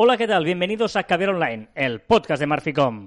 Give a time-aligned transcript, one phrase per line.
[0.00, 0.44] Hola, ¿qué tal?
[0.44, 3.04] Bienvenidos a Caviar Online, el podcast de Marficom.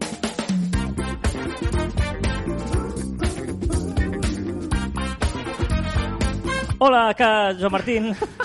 [6.80, 7.16] Hola,
[7.58, 8.14] Joan Martín.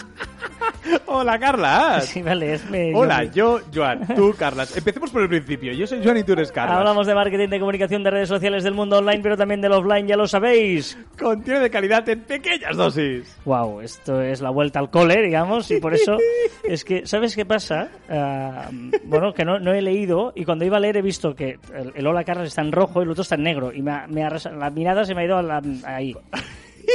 [1.07, 2.05] Hola, Carlas.
[2.17, 4.77] Sí, vale, es me- Hola, yo- yo, Joan, tú, Carlas.
[4.77, 5.73] Empecemos por el principio.
[5.73, 6.79] Yo soy Joan y tú eres Carlas.
[6.79, 10.07] Hablamos de marketing, de comunicación, de redes sociales, del mundo online, pero también del offline,
[10.07, 10.97] ya lo sabéis.
[11.19, 13.37] Contiene de calidad en pequeñas dosis.
[13.45, 16.17] Wow, esto es la vuelta al cole, digamos, y por eso
[16.65, 17.89] es que, ¿sabes qué pasa?
[18.09, 18.69] Ah,
[19.05, 21.93] bueno, que no, no he leído y cuando iba a leer he visto que el,
[21.95, 24.07] el Hola Carlos está en rojo y el otro está en negro y me ha,
[24.07, 26.15] me ha la mirada se me ha ido a la- ahí.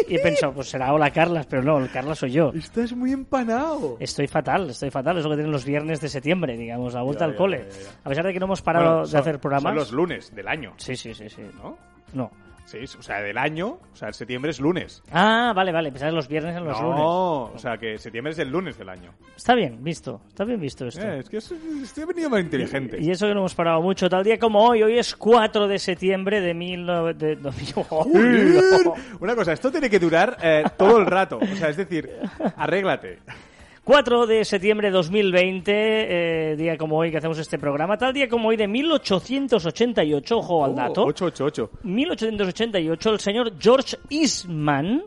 [0.07, 2.51] Y he pensado, pues será Hola Carlas, pero no, el Carlas soy yo.
[2.55, 3.97] Estás muy empanado.
[3.99, 7.21] Estoy fatal, estoy fatal, es lo que tienen los viernes de septiembre, digamos, la vuelta
[7.21, 7.57] Ya, al ya, cole.
[7.69, 7.89] ya, ya.
[8.03, 9.69] A pesar de que no hemos parado Bueno, de son- hacer programas.
[9.71, 11.41] Son los lunes del año, Sí, sí, sí, sí.
[11.61, 11.77] ¿no?
[12.13, 12.31] No.
[12.65, 15.03] Sí, o sea, del año, o sea, el septiembre es lunes.
[15.11, 17.55] Ah, vale, vale, pensar los viernes en los no, lunes.
[17.55, 19.11] o sea, que septiembre es el lunes del año.
[19.35, 21.01] Está bien visto, está bien visto esto.
[21.05, 21.51] Eh, es que es-
[21.83, 22.97] estoy venido más inteligente.
[23.01, 25.79] Y eso que no hemos parado mucho, tal día como hoy, hoy es 4 de
[25.79, 26.85] septiembre de mil...
[26.85, 27.37] nove- de-.
[29.19, 31.39] Una cosa, esto tiene que durar eh, todo el rato.
[31.39, 32.09] O sea, es decir,
[32.55, 33.19] arréglate.
[33.91, 38.29] 4 de septiembre de 2020, eh, día como hoy que hacemos este programa, tal día
[38.29, 41.79] como hoy de 1888, ojo al dato, 888.
[41.83, 45.03] 1888, el señor George Eastman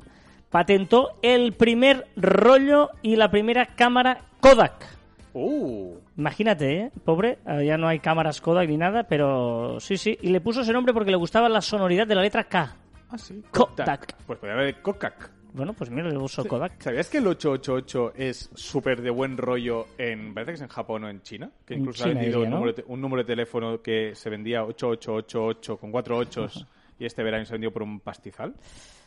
[0.50, 4.86] patentó el primer rollo y la primera cámara Kodak.
[5.32, 5.94] Uh.
[6.18, 6.92] Imagínate, ¿eh?
[7.06, 10.18] Pobre, eh, ya no hay cámaras Kodak ni nada, pero sí, sí.
[10.20, 12.76] Y le puso ese nombre porque le gustaba la sonoridad de la letra K.
[13.08, 13.42] Ah, sí.
[13.50, 14.14] Kodak.
[14.26, 15.30] Pues podría haber Kodak.
[15.54, 16.82] Bueno, pues mira, le puso Kodak.
[16.82, 20.34] ¿Sabías que el 888 es súper de buen rollo en...
[20.34, 21.48] Parece que es en Japón o en China?
[21.64, 24.14] Que incluso China, ha vendido diría, un, número de, te- un número de teléfono que
[24.16, 26.66] se vendía 8888 con cuatro ochos
[26.98, 28.52] y este verano se vendió por un pastizal.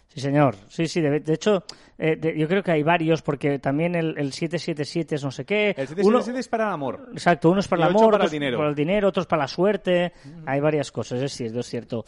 [0.07, 0.55] Sí, señor.
[0.69, 1.01] Sí, sí.
[1.01, 1.63] De, de hecho,
[1.97, 5.43] eh, de- yo creo que hay varios porque también el, el 777 es no sé
[5.43, 5.71] qué.
[5.71, 7.09] El Uno- 777 es para el amor.
[7.11, 8.57] Exacto, uno es para el amor, para el dinero.
[8.57, 10.13] para el dinero, otros para la suerte.
[10.45, 12.05] Hay varias cosas, es cierto, es cierto.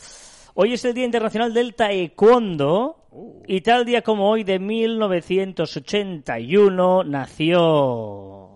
[0.53, 3.43] Hoy es el Día Internacional del Taekwondo Uh.
[3.47, 8.49] y tal día como hoy de 1981 nació...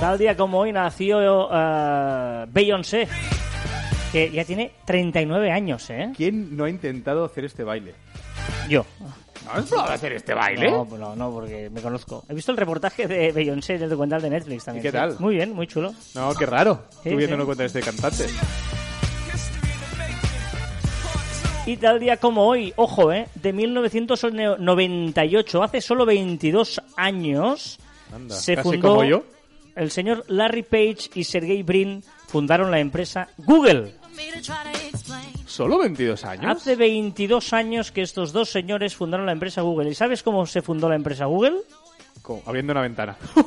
[0.00, 3.06] Tal día como hoy nació eh, Beyoncé,
[4.10, 6.10] que ya tiene 39 años, ¿eh?
[6.16, 7.94] ¿Quién no ha intentado hacer este baile?
[8.68, 8.84] Yo.
[9.44, 10.70] ¿No has probado hacer este baile?
[10.70, 12.24] No, no, no, porque me conozco.
[12.28, 14.82] He visto el reportaje de Beyoncé en el documental de Netflix también.
[14.82, 14.96] ¿Y qué sí.
[14.96, 15.16] tal?
[15.18, 15.94] Muy bien, muy chulo.
[16.14, 16.84] No, qué raro.
[17.02, 17.44] Sí, Tú viendo sí.
[17.44, 18.26] cuenta este cantante.
[21.64, 23.28] Y tal día como hoy, ojo, ¿eh?
[23.36, 27.78] De 1998, hace solo 22 años,
[28.12, 28.88] Anda, se casi fundó...
[28.88, 29.24] como yo.
[29.76, 33.94] El señor Larry Page y Sergey Brin fundaron la empresa Google.
[35.46, 36.56] ¿Solo 22 años?
[36.56, 39.90] Hace 22 años que estos dos señores fundaron la empresa Google.
[39.90, 41.56] ¿Y sabes cómo se fundó la empresa Google?
[42.22, 43.16] Como abriendo una ventana.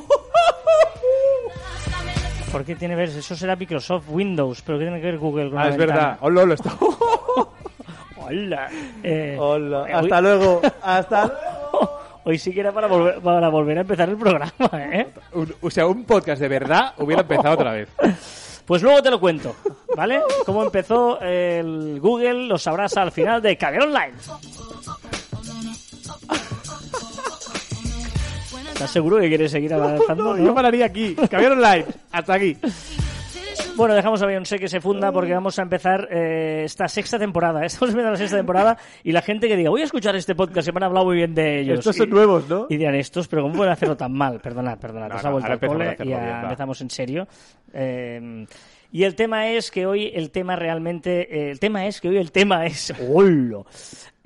[2.52, 3.08] ¿Por qué tiene que ver?
[3.10, 6.00] Eso será Microsoft Windows, pero ¿qué tiene que ver Google con Ah, la es ventana?
[6.00, 6.18] verdad.
[6.22, 6.76] Hola, lo está.
[8.18, 8.68] Hola.
[9.02, 9.82] Eh, Hola.
[9.82, 10.62] hoy- Hasta luego.
[10.82, 11.98] Hasta luego.
[12.24, 15.08] Hoy sí que era para volver, para volver a empezar el programa, ¿eh?
[15.32, 17.88] Un- o sea, un podcast de verdad hubiera empezado otra vez.
[18.66, 19.54] Pues luego te lo cuento,
[19.96, 20.20] ¿vale?
[20.44, 24.12] Cómo empezó el Google lo sabrás al final de Caber Online.
[28.76, 30.36] ¿Estás seguro que quieres seguir avanzando?
[30.36, 31.14] No, yo pararía aquí.
[31.30, 31.86] Caviar online.
[32.12, 32.58] Hasta aquí.
[33.76, 37.62] Bueno, dejamos a Beyoncé que se funda porque vamos a empezar eh, esta sexta temporada.
[37.66, 40.64] Estamos empezando la sexta temporada y la gente que diga, voy a escuchar este podcast,
[40.64, 41.80] se me han hablado muy bien de ellos.
[41.80, 42.66] Estos son nuevos, ¿no?
[42.70, 44.40] Y dirán estos, pero ¿cómo pueden hacerlo tan mal?
[44.40, 45.10] Perdonad, perdonad.
[45.10, 47.28] No, os no, ha vuelto a cole y ya bien, empezamos en serio.
[47.72, 48.46] Eh,
[48.92, 51.28] y el tema es que hoy el tema realmente...
[51.34, 52.92] eh, el tema es que hoy el tema es...
[53.12, 53.64] ¡Hola!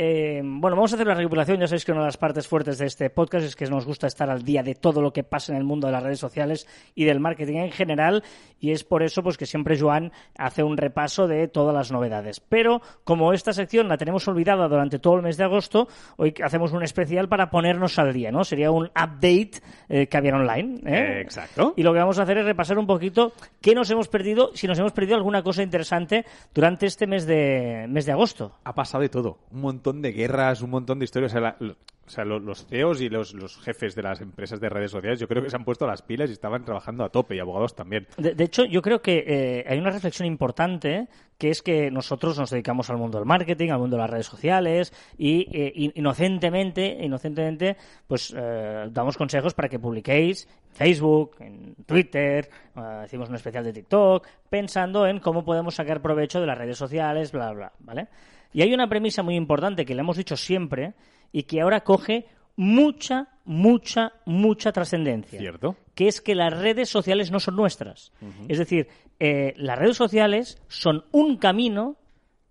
[0.03, 1.60] Eh, bueno, vamos a hacer una recuperación.
[1.60, 4.06] Ya sabéis que una de las partes fuertes de este podcast es que nos gusta
[4.06, 6.66] estar al día de todo lo que pasa en el mundo de las redes sociales
[6.94, 8.25] y del marketing en general.
[8.59, 12.41] Y es por eso pues que siempre Joan hace un repaso de todas las novedades.
[12.41, 16.72] Pero como esta sección la tenemos olvidada durante todo el mes de agosto, hoy hacemos
[16.72, 18.43] un especial para ponernos al día, ¿no?
[18.44, 20.81] Sería un update eh, que había online.
[20.87, 21.75] Eh, exacto.
[21.76, 24.67] Y lo que vamos a hacer es repasar un poquito qué nos hemos perdido, si
[24.67, 26.25] nos hemos perdido alguna cosa interesante
[26.55, 28.56] durante este mes de, mes de agosto.
[28.64, 29.38] Ha pasado de todo.
[29.50, 31.32] Un montón de guerras, un montón de historias.
[31.32, 31.76] O sea, la- lo-
[32.06, 35.20] o sea, lo- los CEOs y los, los jefes de las empresas de redes sociales,
[35.20, 37.76] yo creo que se han puesto las pilas y estaban trabajando a tope, y abogados
[37.76, 38.08] también.
[38.17, 41.06] De, de hecho, yo creo que eh, hay una reflexión importante
[41.38, 44.26] que es que nosotros nos dedicamos al mundo del marketing, al mundo de las redes
[44.26, 47.76] sociales y eh, in- inocentemente, inocentemente,
[48.08, 53.72] pues eh, damos consejos para que publiquéis Facebook, en Twitter, eh, hicimos un especial de
[53.72, 58.08] TikTok, pensando en cómo podemos sacar provecho de las redes sociales, bla, bla, ¿vale?
[58.52, 60.94] Y hay una premisa muy importante que le hemos dicho siempre
[61.32, 62.26] y que ahora coge
[62.56, 65.38] mucha, mucha, mucha trascendencia.
[65.38, 65.76] Cierto.
[65.94, 68.12] Que es que las redes sociales no son nuestras.
[68.49, 68.88] Es decir,
[69.19, 71.96] eh, las redes sociales son un camino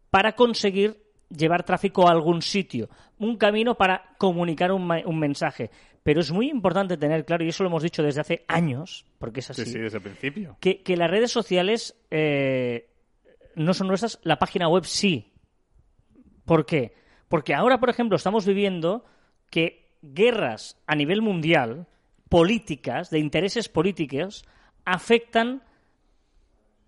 [0.10, 2.90] para conseguir llevar tráfico a algún sitio,
[3.20, 5.70] un camino para comunicar un, un mensaje.
[6.04, 9.42] Pero es muy importante tener claro, y eso lo hemos dicho desde hace años, porque
[9.42, 10.58] es así, Sí, sí, desde el principio.
[10.60, 12.90] que, que las redes sociales eh,
[13.56, 15.34] no son nuestras, la página web sí.
[16.46, 16.94] ¿Por qué?
[17.28, 19.06] Porque ahora, por ejemplo, estamos viviendo
[19.50, 21.88] que guerras a nivel mundial,
[22.30, 24.46] políticas, de intereses políticos,
[24.86, 25.62] afectan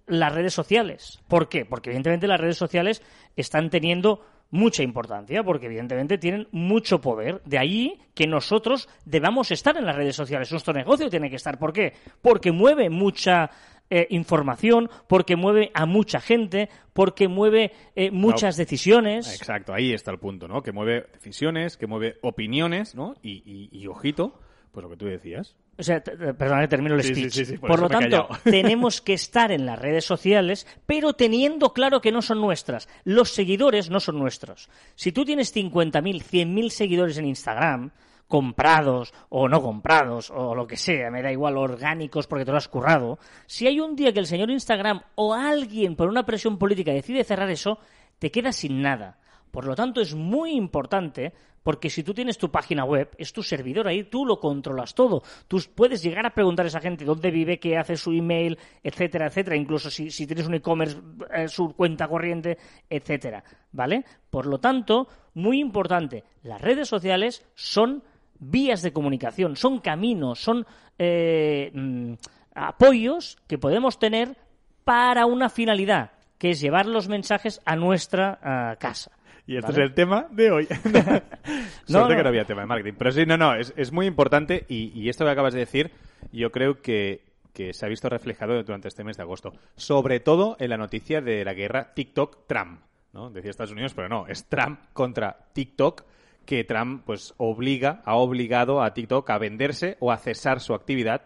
[0.07, 1.19] las redes sociales.
[1.27, 1.65] ¿Por qué?
[1.65, 3.01] Porque evidentemente las redes sociales
[3.35, 7.41] están teniendo mucha importancia, porque evidentemente tienen mucho poder.
[7.45, 10.51] De ahí que nosotros debamos estar en las redes sociales.
[10.51, 11.57] Nuestro negocio tiene que estar.
[11.57, 11.93] ¿Por qué?
[12.21, 13.49] Porque mueve mucha
[13.89, 19.33] eh, información, porque mueve a mucha gente, porque mueve eh, muchas decisiones.
[19.33, 20.61] Exacto, ahí está el punto, ¿no?
[20.61, 23.15] Que mueve decisiones, que mueve opiniones, ¿no?
[23.21, 24.39] Y, y- y, ojito,
[24.71, 25.55] pues lo que tú decías.
[25.77, 27.33] O sea, perdón, termino el Sí, speech.
[27.33, 31.73] sí, sí, por por lo tanto, tenemos que estar en las redes sociales, pero teniendo
[31.73, 32.87] claro que no son nuestras.
[33.03, 34.69] Los seguidores no son nuestros.
[34.95, 37.91] Si tú tienes 50.000, 100.000 seguidores en Instagram,
[38.27, 42.57] comprados o no comprados, o lo que sea, me da igual, orgánicos porque te lo
[42.57, 46.57] has currado, si hay un día que el señor Instagram o alguien por una presión
[46.57, 47.77] política decide cerrar eso,
[48.19, 49.17] te quedas sin nada.
[49.51, 51.33] Por lo tanto, es muy importante
[51.63, 55.23] porque si tú tienes tu página web, es tu servidor ahí, tú lo controlas todo.
[55.47, 59.27] Tú puedes llegar a preguntar a esa gente dónde vive, qué hace su email, etcétera,
[59.27, 59.55] etcétera.
[59.55, 60.97] Incluso si, tienes un e-commerce,
[61.33, 62.57] eh, su cuenta corriente,
[62.89, 63.43] etcétera.
[63.71, 64.03] ¿Vale?
[64.29, 68.03] Por lo tanto, muy importante, las redes sociales son
[68.39, 70.65] vías de comunicación, son caminos, son
[70.97, 72.13] eh, mm,
[72.55, 74.35] apoyos que podemos tener
[74.83, 79.11] para una finalidad, que es llevar los mensajes a nuestra ah, casa.
[79.51, 79.83] Y este ¿Vale?
[79.83, 80.67] es el tema de hoy.
[81.89, 82.07] No.
[82.07, 82.93] que no había tema de marketing.
[82.97, 85.91] Pero sí, no, no, es, es muy importante y, y esto que acabas de decir,
[86.31, 89.51] yo creo que, que se ha visto reflejado durante este mes de agosto.
[89.75, 92.79] Sobre todo en la noticia de la guerra TikTok-Trump.
[93.11, 93.29] ¿no?
[93.29, 96.03] Decía Estados Unidos, pero no, es Trump contra TikTok
[96.45, 101.23] que Trump pues obliga, ha obligado a TikTok a venderse o a cesar su actividad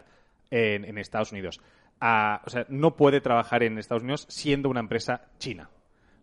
[0.49, 1.61] en, en Estados Unidos.
[1.99, 5.69] A- o sea, no puede trabajar en Estados Unidos siendo una empresa china.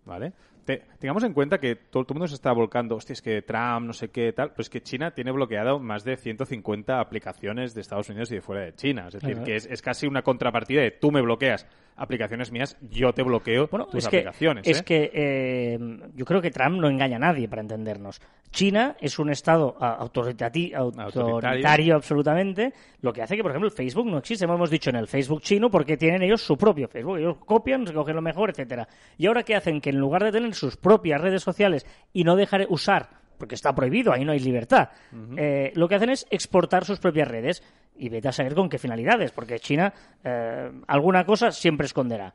[0.04, 0.32] ¿Vale?
[0.64, 3.42] Te- tengamos en cuenta que todo, todo el mundo se está volcando, hostia, es que
[3.42, 7.80] Trump, no sé qué, tal, pues que China tiene bloqueado más de 150 aplicaciones de
[7.80, 9.06] Estados Unidos y de fuera de China.
[9.08, 11.66] Es decir, que es, es casi una contrapartida de tú me bloqueas
[11.96, 14.66] aplicaciones mías, yo te bloqueo Bueno, tus es que, aplicaciones.
[14.66, 14.84] es ¿eh?
[14.84, 15.78] que eh,
[16.14, 18.20] yo creo que Trump no engaña a nadie, para entendernos.
[18.50, 21.94] China es un estado autoritati- autoritario, Autoritario.
[21.96, 24.44] absolutamente, lo que hace que, por ejemplo, el Facebook no existe.
[24.44, 27.18] Hemos dicho en el Facebook chino porque tienen ellos su propio Facebook.
[27.18, 28.86] Ellos copian, se cogen lo mejor, etcétera.
[29.16, 29.80] Y ahora, ¿qué hacen?
[29.80, 33.74] Que en lugar de tener sus propias redes sociales y no dejar usar porque está
[33.74, 34.90] prohibido, ahí no hay libertad.
[35.36, 37.60] Eh, lo que hacen es exportar sus propias redes
[37.96, 39.92] y vete a saber con qué finalidades, porque China
[40.22, 42.32] eh, alguna cosa siempre esconderá.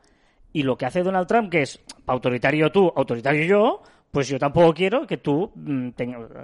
[0.52, 4.74] Y lo que hace Donald Trump, que es autoritario tú, autoritario yo, pues yo tampoco
[4.74, 5.88] quiero que tú, mm,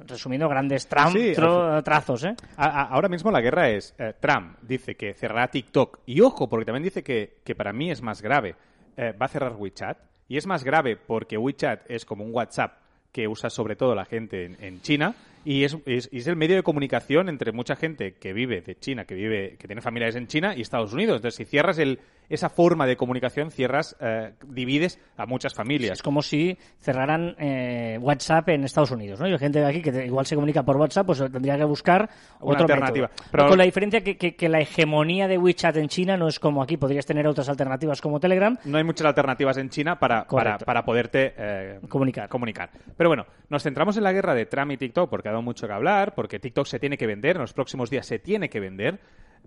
[0.07, 2.35] resumiendo grandes Sí, tro- trazos, ¿eh?
[2.57, 5.99] Ahora mismo la guerra es, eh, Trump dice que cerrará TikTok.
[6.07, 8.55] Y ojo, porque también dice que, que para mí es más grave.
[8.97, 9.99] eh, va a cerrar WeChat.
[10.27, 12.79] Y es más grave porque WeChat es como un WhatsApp
[13.15, 15.15] que usa sobre todo la gente en, en China.
[15.45, 19.15] Y es, es- el medio de comunicación entre mucha gente que vive de China, que
[19.15, 21.17] vive, que tiene familiares en China y Estados Unidos.
[21.19, 25.93] Entonces, si cierras el, esa forma de comunicación, cierras, eh, divides a muchas familias.
[25.99, 29.27] Es como si cerraran eh, WhatsApp en Estados Unidos, ¿no?
[29.29, 31.65] Y la gente de aquí que te- igual se comunica por WhatsApp, pues tendría que
[31.65, 32.09] buscar
[32.41, 33.11] Una otra alternativa.
[33.31, 33.49] Pero...
[33.49, 36.63] Con la diferencia que, que- que la hegemonía de WeChat en China no es como
[36.63, 38.57] aquí, podrías tener otras alternativas como Telegram.
[38.65, 42.29] no hay muchas alternativas en China para, para, para poderte eh, Comunicar.
[42.29, 42.71] comunicar.
[42.97, 45.67] Pero bueno, nos centramos en la guerra de Trump y TikTok porque ha dado mucho
[45.67, 48.61] que hablar, porque TikTok se tiene que vender, en los próximos días se tiene que
[48.61, 48.99] vender.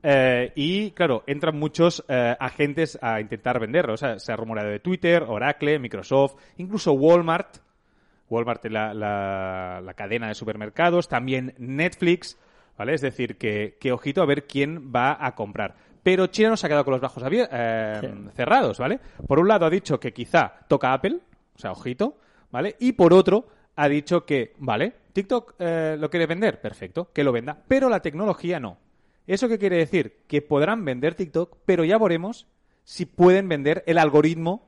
[0.04, 3.94] Eh, y claro, entran muchos eh, agentes a intentar venderlo.
[3.94, 7.58] O sea, se ha rumoreado de Twitter, Oracle, Microsoft, incluso Walmart.
[8.30, 12.38] Walmart es la, la- la cadena de supermercados, también Netflix,
[12.78, 12.94] ¿vale?
[12.94, 15.76] Es decir, que, que ojito a ver quién va a comprar.
[16.04, 18.08] Pero China no se ha quedado con los bajos eh, Sí.
[18.34, 19.00] cerrados, ¿vale?
[19.28, 21.20] Por un lado ha dicho que quizá toca Apple,
[21.56, 22.18] o sea, ojito,
[22.52, 22.76] ¿vale?
[22.80, 27.32] Y por otro ha dicho que, vale, TikTok eh, lo quiere vender, perfecto, que lo
[27.32, 28.78] venda, pero la tecnología no.
[29.28, 30.20] ¿Eso qué quiere decir?
[30.28, 32.48] Que podrán vender TikTok, pero ya veremos
[32.84, 34.66] si pueden vender el algoritmo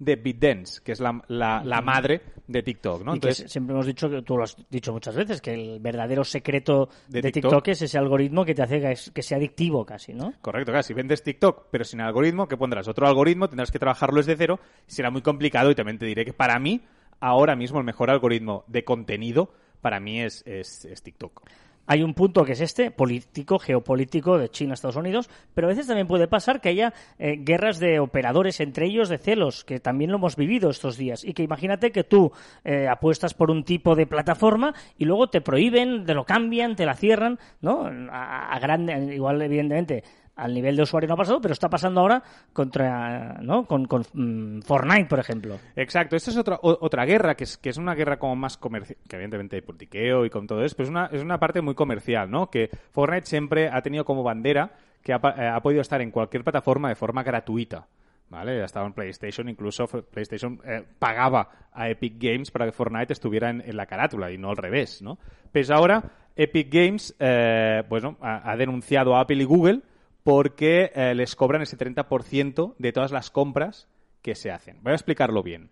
[0.00, 3.12] de BitDance, que es la, la- la madre de TikTok, ¿no?
[3.12, 6.24] y Entonces, siempre hemos dicho, que tú lo has dicho muchas veces, que el verdadero
[6.24, 7.50] secreto De de, TikTok.
[7.52, 7.68] TikTok.
[7.68, 10.32] es ese algoritmo que te hace que, es- que sea adictivo casi, ¿no?
[10.40, 10.82] Correcto, claro.
[10.82, 12.88] Si vendes TikTok, pero sin algoritmo, ¿qué pondrás?
[12.88, 16.32] Otro algoritmo, tendrás que trabajarlo desde cero, será muy complicado y también te diré que
[16.32, 16.80] para mí,
[17.20, 19.52] ahora mismo, el mejor algoritmo de contenido,
[19.82, 21.42] para mí es, es, es TikTok.
[21.90, 25.88] Hay un punto que es este, político, geopolítico de China, Estados Unidos, pero a veces
[25.88, 30.12] también puede pasar que haya eh, guerras de operadores entre ellos de celos, que también
[30.12, 31.24] lo hemos vivido estos días.
[31.24, 32.30] Y que imagínate que tú
[32.62, 36.86] eh, apuestas por un tipo de plataforma y luego te prohíben, te lo cambian, te
[36.86, 37.90] la cierran, ¿no?
[38.12, 40.04] A, a grande, igual, evidentemente,
[40.40, 43.66] al nivel de usuario no ha pasado, pero está pasando ahora contra, ¿no?
[43.66, 45.58] Con, mm, Fortnite, por ejemplo.
[45.76, 48.98] Exacto, esta es otra, otra guerra, que es, que es una guerra como más comercial,
[49.06, 51.74] que evidentemente hay politiqueo y con todo eso, pero es una, es una parte muy
[51.74, 52.50] comercial, ¿no?
[52.50, 56.42] Que Fortnite siempre ha tenido como bandera que ha, eh, ha podido estar en cualquier
[56.42, 57.86] plataforma de forma gratuita.
[58.30, 58.62] ¿Vale?
[58.62, 63.50] Ha estado en PlayStation, incluso PlayStation eh, pagaba a Epic Games para que Fortnite estuviera
[63.50, 65.18] en, la carátula y no al revés, ¿no?
[65.50, 66.04] Pues ahora
[66.36, 69.80] Epic Games, eh, bueno, ha denunciado a Apple y Google
[70.22, 73.88] porque eh, les cobran ese 30% de todas las compras
[74.22, 74.78] que se hacen.
[74.82, 75.70] Voy a explicarlo bien.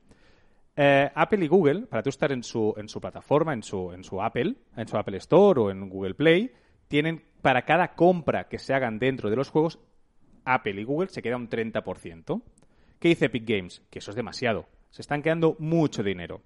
[0.76, 4.04] Eh, Apple y Google, para tú estar en su, en su plataforma, en su, en
[4.04, 6.52] su Apple, en su Apple Store o en Google Play,
[6.86, 9.78] tienen para cada compra que se hagan dentro de los juegos,
[10.44, 12.42] Apple y Google se queda un 30%.
[12.98, 13.82] ¿Qué dice Epic Games?
[13.90, 14.66] Que eso es demasiado.
[14.90, 16.42] Se están quedando mucho dinero.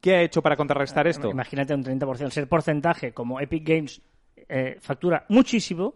[0.00, 1.30] ¿Qué ha hecho para contrarrestar esto?
[1.30, 2.30] Imagínate un 30%.
[2.30, 4.00] Ser porcentaje como Epic Games
[4.48, 5.94] eh, factura muchísimo.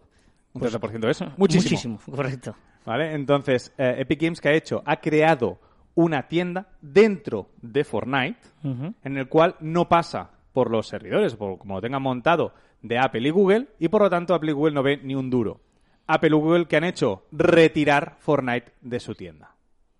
[0.55, 1.37] Un 30% es muchísimo.
[1.37, 2.55] Muchísimo, correcto.
[2.85, 3.13] ¿Vale?
[3.13, 4.81] Entonces, eh, Epic Games, ¿qué ha hecho?
[4.85, 5.59] Ha creado
[5.95, 11.75] una tienda dentro de Fortnite en el cual no pasa por los servidores, por, como
[11.75, 14.83] lo tengan montado, de Apple y Google, y por lo tanto Apple y Google no
[14.83, 15.59] ve ni un duro.
[16.07, 17.25] Apple y Google, ¿qué han hecho?
[17.31, 19.55] Retirar Fortnite de su tienda.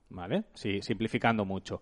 [0.09, 0.43] ¿Vale?
[0.53, 1.81] Sí, simplificando mucho.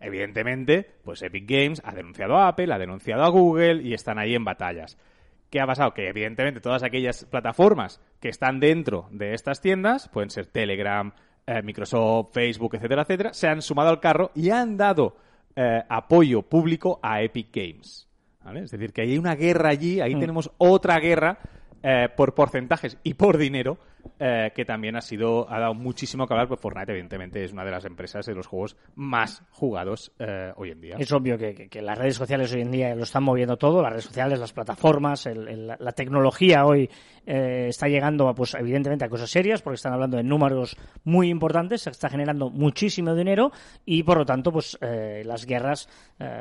[0.00, 4.34] Evidentemente, pues Epic Games ha denunciado a Apple, ha denunciado a Google y están ahí
[4.34, 4.98] en batallas.
[5.52, 5.92] ¿Qué ha pasado?
[5.92, 11.12] Que evidentemente todas aquellas plataformas que están dentro de estas tiendas, pueden ser Telegram,
[11.46, 15.14] eh, Microsoft, Facebook, etcétera, etcétera, se han sumado al carro y han dado
[15.54, 18.08] eh, apoyo público a Epic Games.
[18.42, 18.60] ¿Vale?
[18.60, 21.38] Es decir, que hay una guerra allí, ahí tenemos otra guerra
[21.82, 23.76] eh, por porcentajes y por dinero
[24.18, 27.64] eh, que también ha sido ha dado muchísimo que hablar, pues Fortnite evidentemente es una
[27.64, 30.96] de las empresas de los juegos más jugados eh, hoy en día.
[30.98, 34.04] Es obvio que, las redes sociales hoy en día lo están moviendo todo, las redes
[34.04, 36.88] sociales, las plataformas, la- tecnología hoy
[37.26, 41.82] eh, está llegando, pues evidentemente, a cosas serias, porque están hablando de números muy importantes,
[41.82, 43.52] se está generando muchísimo dinero
[43.84, 45.88] y, por lo tanto, pues las guerras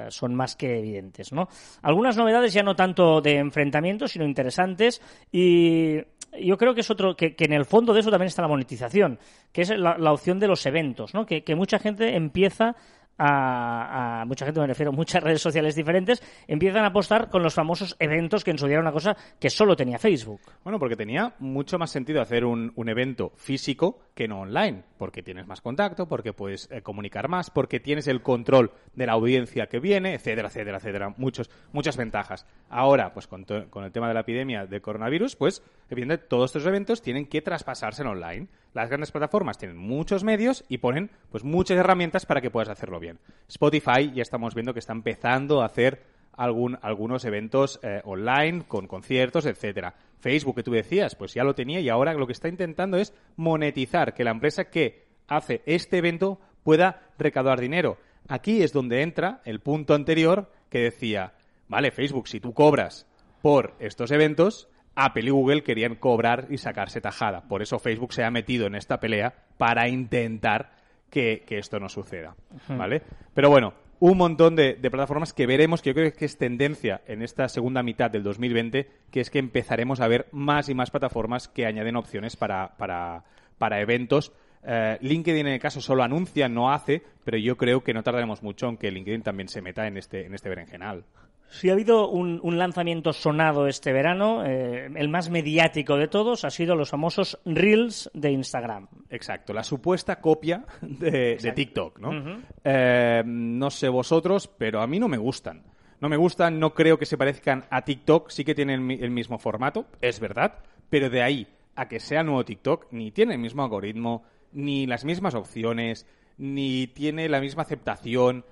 [0.10, 1.48] son más que evidentes, ¿no?
[1.82, 5.02] Algunas novedades ya no tanto de enfrentamientos, sino interesantes
[5.32, 5.98] y
[6.40, 8.48] yo creo que es otro que, que en el fondo de eso también está la
[8.48, 9.20] monetización,
[9.52, 11.26] que es la, opción de los eventos, ¿no?
[11.26, 12.76] Que, que mucha gente empieza
[13.24, 17.96] a, mucha gente me refiero, muchas redes sociales diferentes empiezan a apostar con los famosos
[18.00, 20.42] eventos que en su día una cosa que solo tenía Facebook.
[20.64, 25.48] Bueno, porque tenía mucho más sentido hacer un, evento físico que no online, porque tienes
[25.48, 29.80] más contacto, porque puedes eh, comunicar más, porque tienes el control de la audiencia que
[29.80, 31.14] viene, etcétera, etcétera, etcétera.
[31.16, 32.46] Muchos, muchas ventajas.
[32.70, 36.66] Ahora, pues con, con el tema de la epidemia de coronavirus, pues evidentemente todos estos
[36.66, 38.48] eventos tienen que traspasarse en online.
[38.74, 43.00] Las grandes plataformas tienen muchos medios y ponen pues muchas herramientas para que puedas hacerlo
[43.00, 43.20] bien.
[43.48, 48.88] Spotify ya estamos viendo que está empezando a hacer algún, algunos eventos eh, online, con
[48.88, 49.94] conciertos, etcétera.
[50.20, 53.14] Facebook, que tú decías, pues ya lo tenía y ahora lo que está intentando es
[53.36, 57.98] monetizar, que la empresa que hace este evento pueda recaudar dinero.
[58.28, 61.34] Aquí es donde entra el punto anterior que decía,
[61.68, 63.08] vale, Facebook, si tú cobras
[63.42, 67.48] por estos eventos, Apple y Google querían cobrar y sacarse tajada.
[67.48, 70.72] Por eso Facebook se ha metido en esta pelea para intentar
[71.10, 72.36] que, que esto no suceda.
[72.68, 73.02] ¿Vale?
[73.34, 77.02] Pero bueno, un montón de, de plataformas que veremos, que yo creo que es tendencia
[77.06, 80.90] en esta segunda mitad del 2020, que es que empezaremos a ver más y más
[80.90, 83.24] plataformas que añaden opciones para, para,
[83.58, 84.34] para eventos.
[84.64, 88.44] Eh, LinkedIn en el caso solo anuncia, no hace, pero yo creo que no tardaremos
[88.44, 91.06] mucho en que LinkedIn también se meta en este, en este berenjenal.
[91.52, 96.46] Si ha habido un, un lanzamiento sonado este verano, eh, el más mediático de todos
[96.46, 98.88] ha sido los famosos Reels de Instagram.
[99.10, 102.42] Exacto, la supuesta copia de, de TikTok, ¿no?
[102.64, 105.64] Eh, no sé vosotros, pero a mí no me gustan.
[106.00, 109.38] No me gustan, no creo que se parezcan a TikTok, sí que tienen el mismo
[109.38, 113.62] formato, es verdad, pero de ahí a que sea nuevo TikTok, ni tiene el mismo
[113.62, 118.46] algoritmo, ni las mismas opciones, ni tiene la misma aceptación.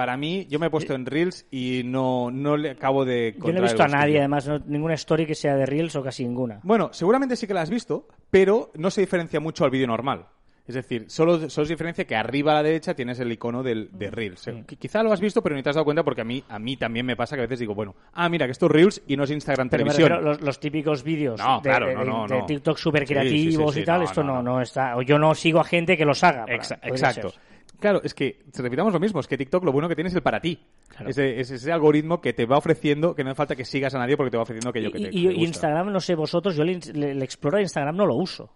[0.00, 3.34] Para mí, yo me he puesto en Reels y no, no le acabo de...
[3.38, 6.02] Yo no he visto a nadie, además, no- ninguna story que sea de Reels o
[6.02, 6.58] casi ninguna.
[6.62, 10.24] Bueno, seguramente sí que la has visto, pero no se diferencia mucho al vídeo normal.
[10.66, 13.90] Es decir, solo, solo se diferencia que arriba a la derecha tienes el icono del,
[13.92, 14.48] de Reels.
[14.48, 16.42] Eh, qui- Quizá lo has visto, pero ni te has dado cuenta porque a mí,
[16.48, 18.72] a mí también me pasa que a veces digo, bueno, ah, mira, que esto es
[18.72, 20.24] Reels y no es Instagram Pero Televisión.
[20.24, 22.42] los, los típicos vídeos No, de, claro, de- no, no, de.
[22.46, 24.96] TikTok súper creativos sí, sí, y tal, esto no, no, está.
[24.96, 26.46] O yo no sigo a gente que los haga.
[26.46, 27.34] para- exacto.
[27.80, 30.22] Claro, es que repitamos lo mismo, es que TikTok lo bueno que tiene es el
[30.22, 30.58] para ti.
[30.88, 31.08] Claro.
[31.10, 34.30] Ese, algoritmo que te va ofreciendo, que no hace falta que sigas a nadie porque
[34.30, 35.40] te va ofreciendo aquello que te, Y, que y- te y gusta.
[35.48, 38.52] Instagram, no sé vosotros, yo el, el Explorer de Instagram no lo uso.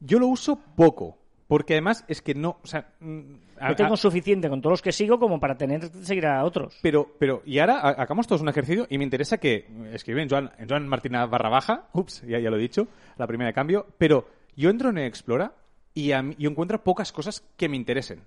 [0.00, 3.20] Yo lo uso poco, porque además es que no, o sea, mm,
[3.58, 6.44] a- Yo tengo a- suficiente con todos los que sigo como para tener seguir a
[6.44, 6.78] otros.
[6.80, 10.50] pero, pero, y ahora ha- hagamos todos un ejercicio y me interesa que escriben Joan,
[10.58, 12.86] en Joan Martina barra baja, ups, ya, ya lo he dicho,
[13.18, 15.52] la primera de cambio, pero yo entro en Explora
[15.92, 18.20] y a yo encuentro pocas cosas que me interesen,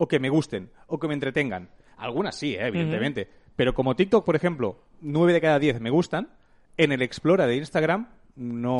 [0.00, 1.68] o que me gusten, o que me entretengan.
[1.98, 6.30] Algunas sí, eh, evidentemente, pero como TikTok, por ejemplo, 9 de cada 10 me gustan,
[6.78, 8.70] en el Explora de Instagram no,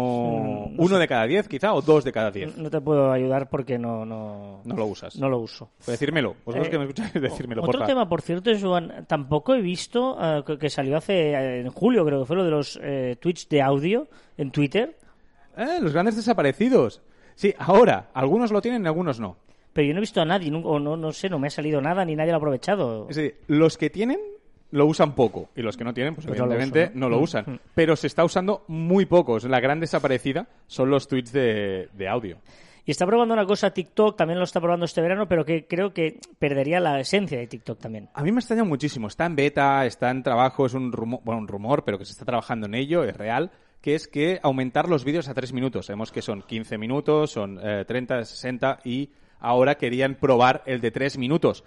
[0.43, 2.57] no uno de cada 10 quizá, o dos de cada 10.
[2.57, 5.17] No te puedo ayudar porque no, no, No lo usas.
[5.17, 5.71] no lo uso.
[5.77, 6.37] Pues decírmelo.
[6.47, 7.87] Vosotros Eh, que me escucháis, decírmelo, Otro porfa.
[7.87, 12.21] tema, por cierto, Joan, tampoco he visto eh, que- que salió hace en julio, creo
[12.21, 14.09] que fue lo de los eh, tweets de audio
[14.39, 14.97] en Twitter,
[15.57, 17.03] Eh, los grandes desaparecidos.
[17.35, 19.37] Sí, ahora, algunos lo tienen y algunos no.
[19.81, 21.81] Pero yo no he visto a nadie, o no, no sé, no me ha salido
[21.81, 23.07] nada ni nadie lo ha aprovechado.
[23.09, 24.21] Es decir, los que tienen
[24.73, 27.07] lo usan poco y los que no tienen, pues, Pues no lo evidentemente usan, no,
[27.09, 27.17] ¿no?
[27.17, 27.45] lo Mm, usan.
[27.47, 27.59] mm.
[27.75, 29.45] Pero se está usando muy pocos.
[29.45, 32.37] La gran desaparecida son los tweets de, de audio.
[32.85, 35.93] Y está probando una cosa TikTok, también lo está probando este verano, pero que creo
[35.93, 38.09] que perdería la esencia de TikTok también.
[38.15, 39.07] A mí me extraña muchísimo.
[39.09, 42.13] Está en beta, está en trabajo, es un rumor, bueno, un rumor, pero que se
[42.13, 45.87] está trabajando en ello, es real, que es que aumentar los vídeos a 3 minutos.
[45.87, 49.11] Sabemos que son 15 minutos, son eh, 30, 60 y
[49.41, 51.65] ahora querían probar el de 3 minutos.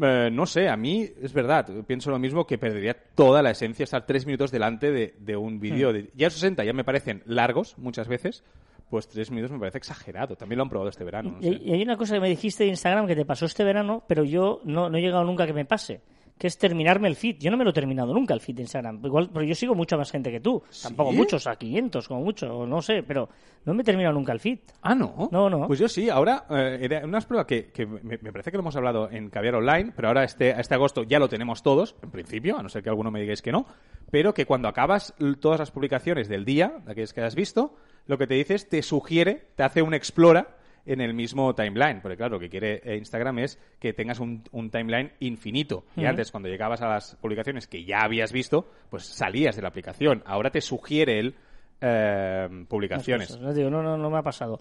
[0.00, 3.84] Eh, no sé, a mí es verdad, pienso lo mismo que perdería toda la esencia
[3.84, 5.92] estar 3 minutos delante de, de un vídeo.
[5.92, 8.44] de- Ya 60 ya me parecen largos muchas veces,
[8.88, 10.36] pues 3 minutos me parece exagerado.
[10.36, 11.32] También lo han probado este verano.
[11.32, 11.60] no Y, sé.
[11.64, 14.22] y hay una cosa que me dijiste de Instagram que te pasó este verano, pero
[14.24, 16.00] yo no, no he llegado nunca a que me pase,
[16.40, 17.36] que es terminarme el feed.
[17.38, 19.04] Yo no me lo he terminado nunca el feed de Instagram.
[19.04, 20.62] Igual, pero yo sigo mucha más gente que tú.
[20.82, 23.28] Tampoco muchos, a 500 como mucho, o no sé, pero
[23.66, 24.60] no me he terminado nunca el feed.
[24.80, 25.28] Ah, no.
[25.30, 25.66] No, no.
[25.66, 28.62] Pues yo sí, ahora, eh, era unas pruebas que, que me, me parece que lo
[28.62, 32.10] hemos hablado en Caviar Online, pero ahora este, este agosto ya lo tenemos todos, en
[32.10, 33.66] principio, a no ser que alguno me digáis que no,
[34.10, 38.26] pero que cuando acabas todas las publicaciones del día, aquellas que has visto, lo que
[38.26, 42.34] te dice es, te sugiere, te hace un explora en el mismo timeline, porque claro,
[42.34, 45.84] lo que quiere eh, Instagram es que tengas un, un timeline infinito.
[45.96, 49.68] Y antes, cuando llegabas a las publicaciones que ya habías visto, pues salías de la
[49.68, 50.22] aplicación.
[50.26, 51.34] Ahora te sugiere el
[51.80, 53.28] eh, publicaciones.
[53.28, 53.54] Cosas, ¿no?
[53.54, 54.58] Digo, no, no, no me ha pasado.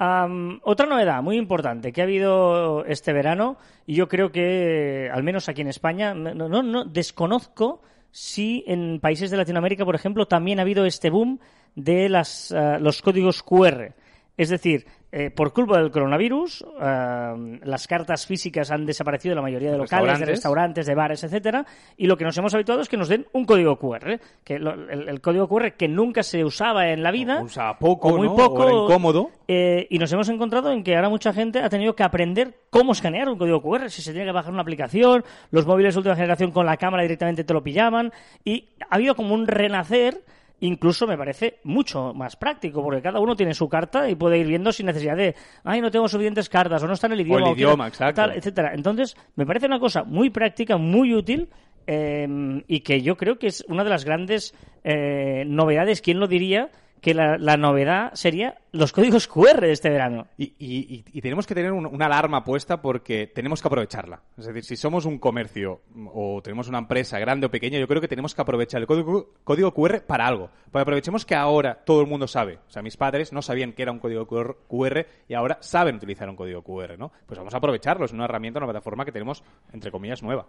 [0.00, 5.48] Otra novedad muy importante que ha habido este verano, y yo creo que, al menos
[5.48, 10.58] aquí en España, no, no, no desconozco si en países de Latinoamérica, por ejemplo, también
[10.58, 11.40] ha habido este boom
[11.74, 13.94] de las, ah, los códigos QR.
[14.36, 19.42] Es decir, eh, por culpa del coronavirus, ah, las cartas físicas han desaparecido de la
[19.42, 19.90] mayoría de locales,
[20.20, 20.28] de Restaurantes.
[20.28, 21.66] restaurantes, de bares, etcétera,
[21.96, 24.74] y lo que nos hemos habituado es que nos den un código QR, que lo-
[24.74, 28.16] el, el código QR que nunca se usaba en la vida, O usaba poco, o
[28.18, 28.36] muy ¿no?
[28.36, 29.30] poco, O era incómodo.
[29.48, 32.92] eh, y nos hemos encontrado en que ahora mucha gente ha tenido que aprender cómo
[32.92, 36.16] escanear un código QR, si se tiene que bajar una aplicación, los móviles de última
[36.16, 38.12] generación con la cámara directamente te lo pillaban,
[38.44, 40.22] y ha habido como un renacer
[40.60, 44.46] incluso me parece mucho más práctico, porque cada uno tiene su carta y puede ir
[44.46, 47.46] viendo sin necesidad de, ay, no tengo suficientes cartas, o no está en el idioma,
[47.46, 48.22] el o quiero idioma, exacto.
[48.22, 48.72] tal, etcétera.
[48.74, 51.48] Entonces, me parece una cosa muy práctica, muy útil,
[51.86, 52.28] eh,
[52.66, 56.70] y que yo creo que es una de las grandes eh, novedades, ¿quién lo diría?
[57.00, 60.26] Que la, la novedad sería los códigos QR de este verano.
[60.36, 64.20] Y, y- y- tenemos que tener un- una alarma puesta porque tenemos que aprovecharla.
[64.36, 65.82] Es decir, si somos un comercio
[66.12, 69.34] o tenemos una empresa grande o pequeña, yo creo que tenemos que aprovechar el código,
[69.44, 70.50] código QR para algo.
[70.72, 72.58] Porque aprovechemos que ahora todo el mundo sabe.
[72.68, 76.28] O sea, mis padres no sabían que era un código QR y ahora saben utilizar
[76.28, 77.12] un código QR, ¿no?
[77.26, 78.04] Pues vamos a aprovecharlo.
[78.06, 80.46] Es una herramienta, una plataforma que tenemos, entre comillas, nueva.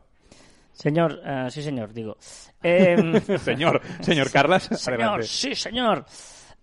[0.71, 2.17] Señor, eh, sí, señor, digo.
[2.63, 5.27] Em, señor, señor Carlas, señor, adelante.
[5.27, 6.05] sí, señor.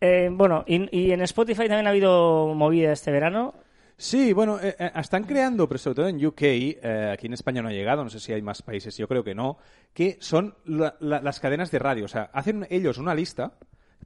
[0.00, 3.54] Eh, bueno, y, en Spotify también ha habido movida este verano.
[3.96, 6.42] Sí, bueno, eh, eh, están creando, pero sobre todo en UK,
[7.12, 9.34] aquí en España no ha llegado, no sé si hay más países, yo creo que
[9.34, 9.56] no,
[9.94, 12.04] que son la- la- las cadenas de radio.
[12.04, 13.54] O sea, hacen ellos una lista,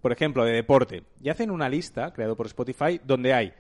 [0.01, 3.53] por ejemplo, de deporte, y hacen una lista, creado por Spotify, donde hay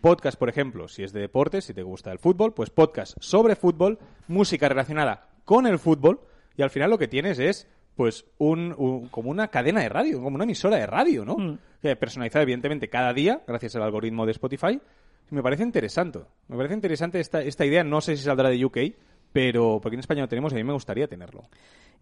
[0.00, 3.54] podcast, por ejemplo, si es de deporte, si te gusta el fútbol, pues podcast sobre
[3.54, 6.20] fútbol, música relacionada con el fútbol,
[6.56, 10.22] y al final lo que tienes es pues un, un- como una cadena de radio,
[10.22, 11.36] como una emisora de radio, ¿no?
[11.36, 11.58] Mm.
[11.98, 14.80] Personalizada evidentemente cada día, gracias al algoritmo de Spotify.
[15.30, 16.20] Me parece interesante.
[16.48, 17.82] Me parece interesante esta, esta idea.
[17.84, 18.78] No sé si saldrá de UK,
[19.32, 21.44] pero porque en España lo tenemos y a mí me gustaría tenerlo.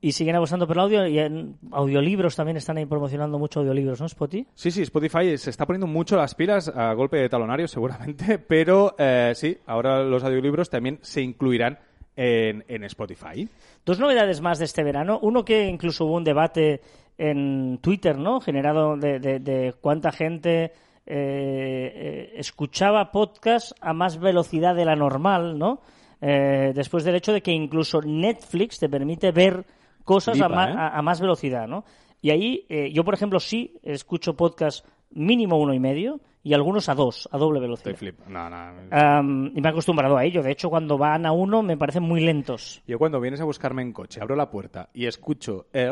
[0.00, 1.06] Y siguen apostando por el audio.
[1.06, 4.46] Y en audiolibros también están ahí promocionando mucho audiolibros, ¿no, Spotify?
[4.54, 8.94] Sí, sí, Spotify se está poniendo mucho las pilas a golpe de talonario seguramente, pero
[8.98, 11.78] eh, sí, ahora los audiolibros también se incluirán
[12.16, 13.48] en, en Spotify.
[13.84, 15.18] Dos novedades más de este verano.
[15.22, 16.80] Uno que incluso hubo un debate
[17.18, 18.40] en Twitter, ¿no?
[18.40, 20.72] Generado de, de- de cuánta gente eh,
[21.06, 25.80] eh, escuchaba podcast a más velocidad de la normal, ¿no?
[26.20, 29.64] eh, después del hecho de que incluso Netflix te permite ver
[30.04, 30.74] cosas a, ¿eh?
[30.78, 31.84] a- a más velocidad, ¿no?
[32.22, 36.94] Y ahí yo, por ejemplo, sí escucho podcast mínimo uno y medio y algunos a
[36.94, 37.94] dos, a doble velocidad.
[37.94, 38.26] Estoy flip.
[38.28, 38.56] No, no.
[38.90, 40.42] Am, y me he acostumbrado a ello.
[40.42, 42.82] De hecho, cuando van a uno me parecen muy lentos.
[42.86, 45.66] Yo cuando vienes a buscarme en coche, abro la puerta y escucho...
[45.72, 45.90] eh,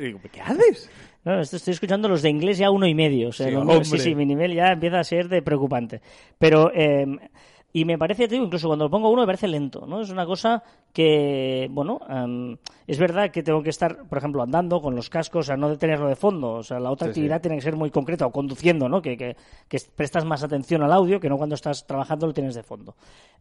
[0.00, 0.88] digo, ¿Qué haces?
[1.24, 3.30] No, esto- estoy escuchando los de inglés ya uno y medio.
[3.30, 6.00] O sea, Sí, no- sí, sí, mi nivel ya empieza a ser de preocupante.
[6.38, 7.04] Pero, eh,
[7.80, 10.00] y me parece, te digo, incluso cuando lo pongo uno me parece lento, ¿no?
[10.00, 10.62] Es una cosa
[10.92, 15.40] que, bueno, em, es verdad que tengo que estar, por ejemplo, andando con los cascos,
[15.40, 16.52] o sea, no de tenerlo de fondo.
[16.54, 17.20] O sea, la otra Sí, sí.
[17.20, 19.02] actividad tiene que ser muy concreta, o conduciendo, ¿no?
[19.02, 19.36] Que, que,
[19.68, 22.94] que prestas más atención al audio que no cuando estás trabajando lo tienes de fondo.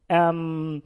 [0.08, 0.82] Em,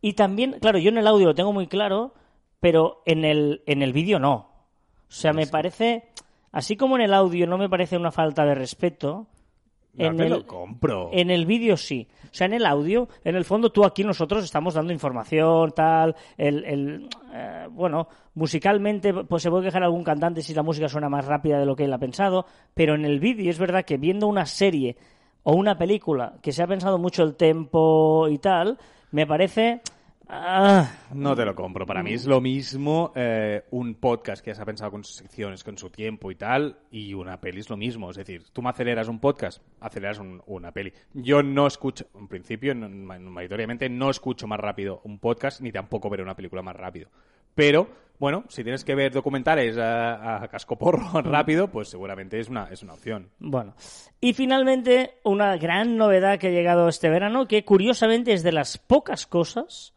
[0.00, 2.12] y también, claro, yo en el audio lo tengo muy claro,
[2.60, 4.34] pero en el, en el vídeo no.
[4.34, 6.04] O sea, me parece,
[6.52, 9.26] así como en el audio no me parece una falta de respeto,
[9.94, 11.10] No en te el, lo compro.
[11.12, 12.08] en el vídeo sí.
[12.24, 16.16] O sea, en el audio, en el fondo tú aquí nosotros estamos dando información, tal,
[16.38, 21.10] el, el, eh, bueno, musicalmente pues se puede quejar algún cantante si la música suena
[21.10, 23.98] más rápida de lo que él ha pensado, pero en el vídeo es verdad que
[23.98, 24.96] viendo una serie
[25.42, 28.78] o una película que se ha pensado mucho el tempo y tal,
[29.10, 29.82] me parece...
[30.32, 31.86] ah, No te lo compro.
[31.86, 35.16] Para mí es lo mismo eh, un podcast que ya se ha pensado con sus
[35.16, 38.10] secciones, con su tiempo y tal, y una peli es lo mismo.
[38.10, 40.92] Es decir, tú me aceleras un podcast, aceleras un- una peli.
[41.12, 45.70] Yo no escucho, en principio, no- ma- mayoritariamente, no escucho más rápido un podcast, ni
[45.72, 47.08] tampoco veré una película más rápido.
[47.54, 47.86] Pero,
[48.18, 52.82] bueno, si tienes que ver documentales a, a cascoporro rápido, pues seguramente es una, es
[52.82, 53.28] una opción.
[53.38, 53.74] Bueno,
[54.20, 58.78] y finalmente una gran novedad que ha llegado este verano, que curiosamente es de las
[58.78, 59.92] pocas cosas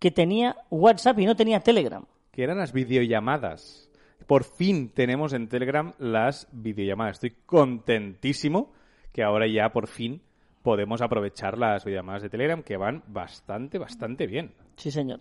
[0.00, 2.04] que tenía WhatsApp y no tenía Telegram.
[2.32, 3.88] que eran las videollamadas.
[4.26, 7.16] Por fin tenemos en Telegram las videollamadas.
[7.16, 8.72] Estoy contentísimo
[9.12, 10.22] que ahora ya por fin
[10.62, 14.52] podemos aprovechar las videollamadas de Telegram que van bastante, bastante bien.
[14.80, 15.20] Sí, señor.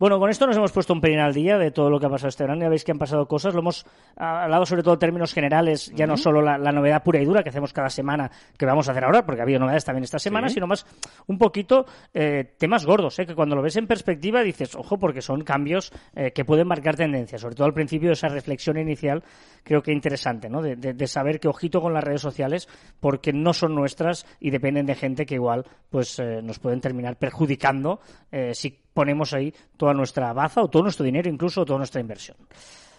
[0.00, 2.08] Bueno, con esto nos hemos puesto un pelín al día de todo lo que ha
[2.08, 2.62] pasado este verano.
[2.62, 3.52] Ya veis que han pasado cosas.
[3.52, 3.84] Lo hemos
[4.16, 7.24] ah, hablado sobre todo en términos generales, ya no solo la, la novedad pura y
[7.24, 10.04] dura que hacemos cada semana, que vamos a hacer ahora, porque ha habido novedades también
[10.04, 10.54] esta semana, Sí.
[10.54, 10.86] sino más
[11.26, 11.84] un poquito
[12.14, 15.92] eh, temas gordos, eh, que cuando lo ves en perspectiva dices, ojo, porque son cambios
[16.14, 17.40] eh, que pueden marcar tendencias.
[17.40, 19.24] Sobre todo al principio, esa reflexión inicial
[19.64, 20.62] creo que interesante, ¿no?
[20.62, 22.68] De, de- de saber que ojito con las redes sociales,
[23.00, 27.16] porque no son nuestras y dependen de gente que igual pues eh, nos pueden terminar
[27.16, 27.98] perjudicando
[28.30, 32.36] eh, si ponemos ahí toda nuestra baza o todo nuestro dinero, incluso toda nuestra inversión.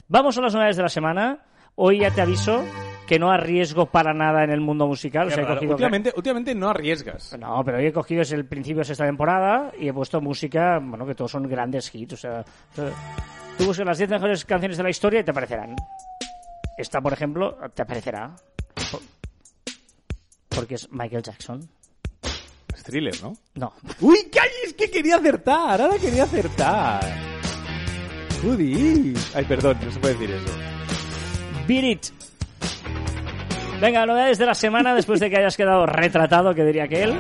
[0.07, 1.39] Vamos a las novedades de la semana.
[1.75, 2.63] Hoy ya te aviso
[3.05, 5.27] que no arriesgo para nada en el mundo musical.
[5.27, 5.59] O sea, he Qué raro.
[5.59, 7.37] cogido- últimamente, últimamente no arriesgas.
[7.37, 10.79] no, pero hoy he cogido es el principio de esta temporada y he puesto música,
[10.81, 12.13] bueno, que todos son grandes hits.
[12.13, 12.45] O sea,
[13.57, 15.75] tú buscas las 10 mejores canciones de la historia y te aparecerán.
[16.77, 18.33] Esta, por ejemplo, te aparecerá.
[18.89, 19.01] Por-
[20.47, 21.59] Porque es Michael Jackson.
[22.89, 23.37] Thriller, ¿no?
[23.55, 23.73] No.
[24.01, 24.51] ¡Uy, calla!
[24.65, 25.81] Es que quería acertar.
[25.81, 27.01] Ahora quería acertar.
[28.43, 29.13] Udi.
[29.33, 30.53] Ay, perdón, no se puede decir eso.
[31.67, 32.05] Beat It.
[33.81, 37.17] Venga, novedades de la semana después de que hayas quedado retratado, que diría que él.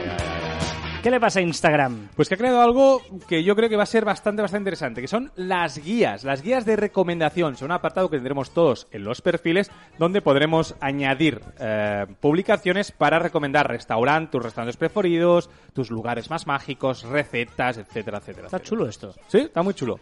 [1.01, 2.09] ¿Qué le pasa a Instagram?
[2.13, 4.99] Pues que ha creado algo que yo creo que va a ser bastante, bastante interesante,
[4.99, 7.55] que son las guías, las guías de recomendación.
[7.55, 13.17] Son un apartado que tendremos todos en los perfiles, donde podremos añadir eh, publicaciones para
[13.17, 18.47] recomendar restaurantes, tus restaurantes preferidos, tus lugares más mágicos, recetas, etcétera, etcétera.
[18.47, 18.69] Está etcétera.
[18.69, 19.15] chulo esto.
[19.27, 20.01] Sí, está muy chulo.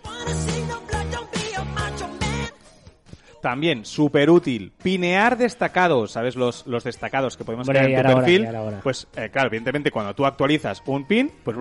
[3.48, 6.36] También, súper útil, pinear destacados, ¿sabes?
[6.36, 8.46] Los, los destacados que podemos crear en tu ahora, perfil.
[8.54, 8.80] ahora.
[8.84, 11.56] Pues, eh, claro, evidentemente, cuando tú actualizas un pin, pues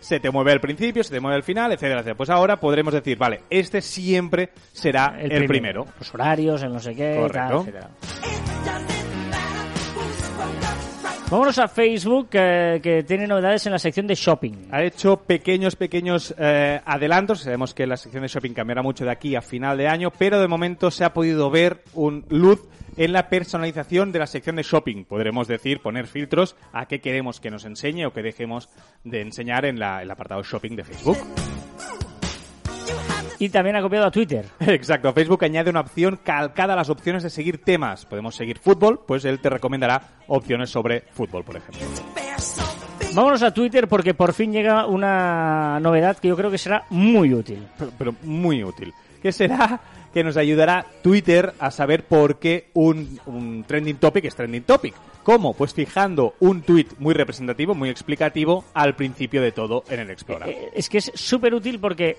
[0.00, 2.16] se te mueve al principio, se te mueve al final, etcétera, etcétera.
[2.16, 5.86] Pues ahora podremos decir, vale, este siempre será el, primero.
[6.00, 7.60] Los horarios, el no sé qué, tal, Correcto.
[7.60, 8.93] etcétera.
[11.30, 14.68] Vámonos a Facebook, eh, que tiene novedades en la sección de shopping.
[14.70, 17.40] Ha hecho pequeños, pequeños eh, adelantos.
[17.40, 20.38] Sabemos que la sección de shopping cambiará mucho de aquí a final de año, pero
[20.38, 22.62] de momento se ha podido ver un luz
[22.96, 25.04] en la personalización de la sección de shopping.
[25.06, 28.68] Podremos decir, poner filtros a qué queremos que nos enseñe o que dejemos
[29.02, 31.16] de enseñar en la- el apartado shopping de Facebook.
[33.44, 34.46] Y también ha copiado a Twitter.
[34.60, 38.06] Exacto, Facebook añade una opción calcada a las opciones de seguir temas.
[38.06, 41.82] Podemos seguir fútbol, pues él te recomendará opciones sobre fútbol, por ejemplo.
[43.12, 47.34] Vámonos a Twitter porque por fin llega una novedad que yo creo que será muy
[47.34, 47.66] útil.
[47.78, 48.94] pero, pero muy útil.
[49.22, 49.78] Que será
[50.14, 54.94] que nos ayudará Twitter a saber por qué un, un trending topic es trending topic.
[55.24, 55.54] ¿Cómo?
[55.54, 60.48] Pues fijando un tweet muy representativo, muy explicativo al principio de todo en el Explorer.
[60.48, 62.18] Eh, Es que es súper útil porque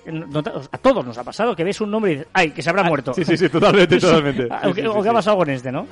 [0.72, 2.82] a todos nos ha pasado que ves un nombre y dices, ¡ay, que se habrá
[2.82, 3.14] muerto!
[3.14, 4.48] Sí, sí, sí, totalmente, totalmente.
[4.50, 5.86] Ah, Sí, o, sí, que ha pasado con este, ¿no?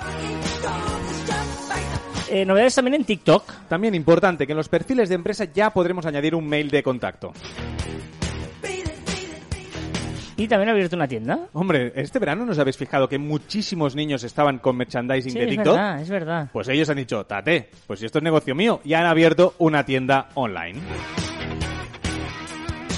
[2.31, 3.69] Eh, novedades también en TikTok.
[3.69, 7.33] También importante que en los perfiles de empresa ya podremos añadir un mail de contacto.
[10.37, 11.38] Y también ha abierto una tienda.
[11.53, 15.51] Hombre, este verano nos habéis fijado que muchísimos niños estaban con merchandising Sí, de es
[15.51, 15.75] TikTok.
[15.75, 16.49] verdad, es verdad.
[16.53, 19.85] Pues ellos han dicho, tate, pues si esto es negocio mío, y han abierto una
[19.85, 20.81] tienda online.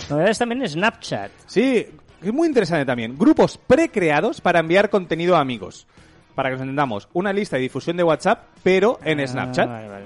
[0.09, 1.31] Novedades también Snapchat.
[1.47, 1.87] Sí,
[2.23, 3.17] es muy interesante también.
[3.19, 5.87] Grupos precreados para enviar contenido a amigos.
[6.35, 9.69] Para que nos entendamos, una lista de difusión de WhatsApp, pero en Ah, Snapchat.
[9.69, 10.06] vale, vale.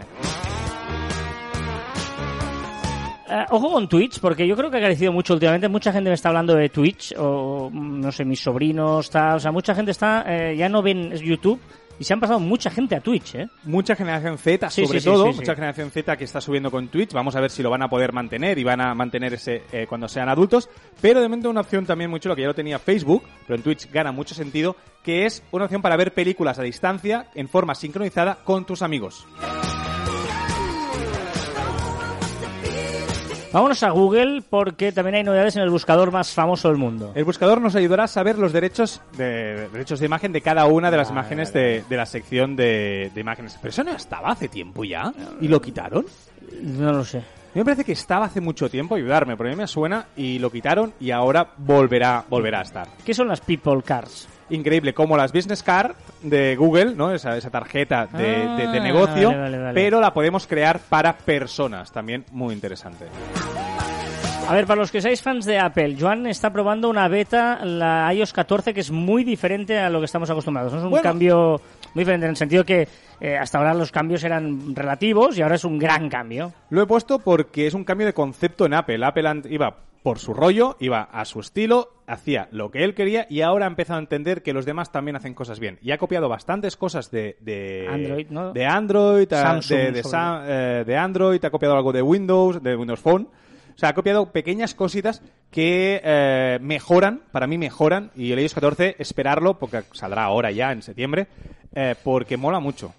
[3.31, 5.69] Eh, ojo con Twitch, porque yo creo que ha crecido mucho últimamente.
[5.69, 9.37] Mucha gente me está hablando de Twitch, o mm, no sé, mis sobrinos, tal.
[9.37, 11.61] O sea, mucha gente está, eh, ya no ven YouTube
[12.01, 13.49] y se han pasado mucha gente a Twitch, ¿eh?
[13.65, 16.89] Mucha generación Z, Sí, sobre sí, sí, todo, mucha generación Z que está subiendo con
[16.89, 17.13] Twitch.
[17.13, 19.87] Vamos a ver si lo van a poder mantener y van a mantener ese eh,
[19.87, 20.71] cuando sean adultos.
[21.01, 23.63] Pero de momento una opción también muy chula que ya lo tenía Facebook, pero en
[23.63, 27.75] Twitch gana mucho sentido, que es una opción para ver películas a distancia en forma
[27.75, 29.27] sincronizada con tus amigos.
[33.53, 37.11] Vámonos a Google porque también hay novedades en el buscador más famoso del mundo.
[37.17, 40.89] El buscador nos ayudará a saber los derechos de, derechos de imagen de cada una
[40.91, 43.57] de las Vale, imágenes de, de la sección de, de imágenes.
[43.61, 46.07] Pero eso no estaba hace tiempo ya y lo quitaron.
[46.63, 47.19] No lo sé.
[47.19, 50.07] A mí me parece que estaba hace mucho tiempo, ayudarme, pero a mí me suena
[50.17, 52.87] y lo quitaron y ahora volverá, volverá a estar.
[53.05, 54.29] ¿Qué son las People Cars?
[54.51, 57.13] Increíble, como las business card de Google, ¿no?
[57.13, 59.75] Esa, esa tarjeta de, de- de Ah, negocio, vale, vale, vale.
[59.75, 63.07] pero la podemos crear para personas, también muy interesante.
[64.49, 68.13] A ver, para los que seáis fans de Apple, Joan está probando una beta, la
[68.13, 70.73] iOS 14, que es muy diferente a lo que estamos acostumbrados.
[70.73, 70.79] ¿no?
[70.81, 71.03] Es un Bueno.
[71.05, 71.61] cambio
[71.95, 72.89] muy diferente en el sentido que
[73.21, 76.53] eh, hasta ahora los cambios eran relativos y ahora es un gran cambio.
[76.71, 79.05] Lo he puesto porque es un cambio de concepto en Apple.
[79.05, 83.41] Apple iba por su rollo, iba a su estilo, hacía lo que él quería y
[83.43, 85.79] ahora ha empezado a entender que los demás también hacen cosas bien.
[85.83, 88.53] Y ha copiado bastantes cosas de, de Android, ¿no?
[88.53, 92.03] De Android, a- Samsung, de, de sobre Sam- eh, de Android, ha copiado algo de
[92.03, 93.29] Windows, de Windows Phone.
[93.75, 98.53] O sea, ha copiado pequeñas cositas que eh, mejoran, para mí mejoran, y el iOS
[98.55, 101.29] 14 esperarlo, porque saldrá ahora ya en septiembre,
[101.75, 102.93] eh, porque mola mucho.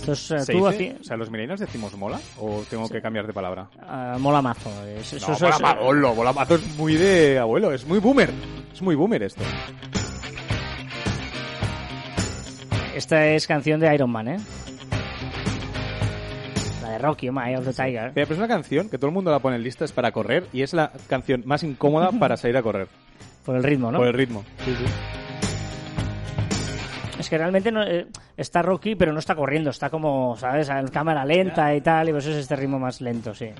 [0.00, 0.96] Esto es, eh, ¿Se tú dice?
[1.00, 2.18] O sea, ¿los millennials decimos mola?
[2.38, 3.68] ¿O tengo que cambiar de palabra?
[3.86, 4.70] ah, mola mazo.
[4.86, 7.86] Es- eso- No, eso mola es- ma- hola, mola mazo es muy de abuelo, es
[7.86, 8.30] muy boomer.
[8.72, 9.42] Es muy boomer esto.
[12.94, 14.36] Esta es canción de Iron Man, ¿eh?
[16.82, 18.12] La de Rocky, My of the Tiger.
[18.14, 20.62] Pero es una canción que todo el mundo la pone en listas para correr y
[20.62, 22.88] es la canción más incómoda para salir a correr.
[23.44, 23.98] Por el ritmo, ¿no?
[23.98, 24.44] Por el ritmo.
[27.20, 30.70] Es que realmente eh, está Rocky, pero no está corriendo, está como, ¿sabes?
[30.70, 33.50] En cámara lenta y tal, y pues es este ritmo más lento, sí.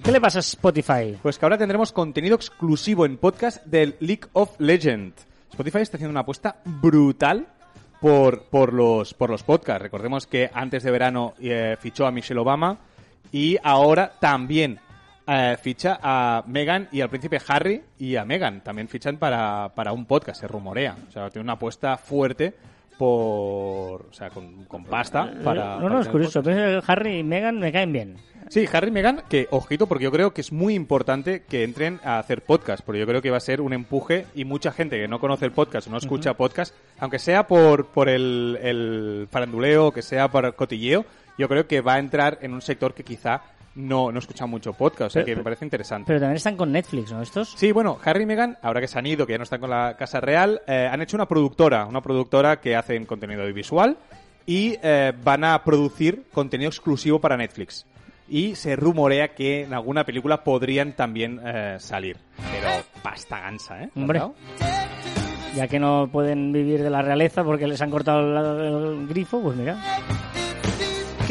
[0.00, 1.18] ¿Qué le pasa a Spotify?
[1.20, 5.26] Pues que ahora tendremos contenido exclusivo en podcast del League of Legends.
[5.50, 7.48] Spotify está haciendo una apuesta brutal
[8.00, 9.82] por, por, los, por los podcasts.
[9.82, 12.78] Recordemos que antes de verano eh, fichó a Michelle Obama
[13.32, 14.78] y ahora también
[15.30, 18.62] eh, ficha a Meghan y al príncipe Harry y a Meghan.
[18.62, 20.96] También fichan para, para un podcast, se rumorea.
[21.08, 22.52] O sea, tiene una apuesta fuerte
[22.98, 24.06] por...
[24.10, 25.76] O sea, con, con pasta para...
[25.76, 26.42] no, no, para es curioso.
[26.42, 28.16] Que Harry y Meghan me caen bien.
[28.48, 32.00] Sí, Harry y Meghan, que ojito, porque yo creo que es muy importante que entren
[32.02, 34.98] a hacer podcast, porque yo creo que va a ser un empuje y mucha gente
[34.98, 39.28] que no conoce el podcast o no escucha podcast, aunque sea por, por el, el
[39.30, 41.04] faranduleo, que sea por cotilleo,
[41.38, 43.42] yo creo que va a entrar en un sector que quizá
[43.80, 46.06] no, no escucha mucho podcast, o sea Pero- que me parece interesante.
[46.06, 47.22] Pero también están con Netflix, ¿no?
[47.22, 47.50] Estos.
[47.56, 49.70] Sí, bueno, Harry y Meghan, ahora que se han ido, que ya no están con
[49.70, 53.96] la Casa Real, eh, han hecho una productora, una productora que hacen contenido audiovisual
[54.46, 57.86] y eh, van a producir contenido exclusivo para Netflix.
[58.28, 62.16] Y se rumorea que en alguna película podrían también eh, salir.
[62.52, 62.68] Pero
[63.02, 63.90] pasta gansa, ¿eh?
[63.96, 64.20] Hombre.
[64.20, 64.34] ¿Verdad?
[65.56, 69.42] Ya que no pueden vivir de la realeza porque les han cortado el, el grifo,
[69.42, 69.76] pues mira.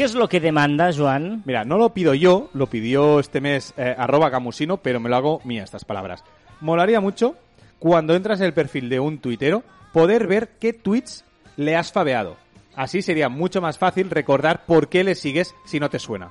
[0.00, 1.42] ¿Qué es lo que demanda, Joan?
[1.44, 5.16] Mira, no lo pido yo, lo pidió este mes eh, arroba camusino, pero me lo
[5.16, 6.24] hago mía estas palabras.
[6.62, 7.36] Molaría mucho,
[7.78, 11.26] cuando entras en el perfil de un tuitero, poder ver qué tweets
[11.58, 12.38] le has fabeado.
[12.74, 16.30] Así sería mucho más fácil recordar por qué le sigues si no te suena.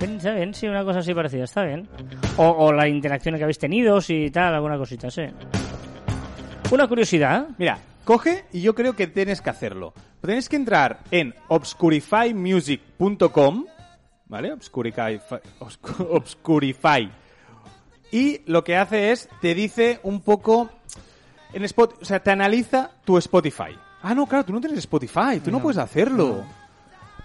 [0.00, 1.88] Está bien, sí, una cosa así parecida, está bien.
[2.36, 5.22] O, o la interacción que habéis tenido, si tal, alguna cosita, sí.
[6.70, 7.48] Una curiosidad.
[7.58, 9.92] Mira, coge y yo creo que tienes que hacerlo.
[10.24, 13.64] Tienes que entrar en obscurifymusic.com,
[14.26, 14.52] ¿vale?
[14.52, 15.20] Obscurify,
[15.60, 17.10] obscu- Obscurify.
[18.12, 20.68] Y lo que hace es, te dice un poco,
[21.52, 23.76] en Spot, o sea, te analiza tu Spotify.
[24.02, 26.42] Ah, no, claro, tú no tienes Spotify, tú no, puedes hacerlo.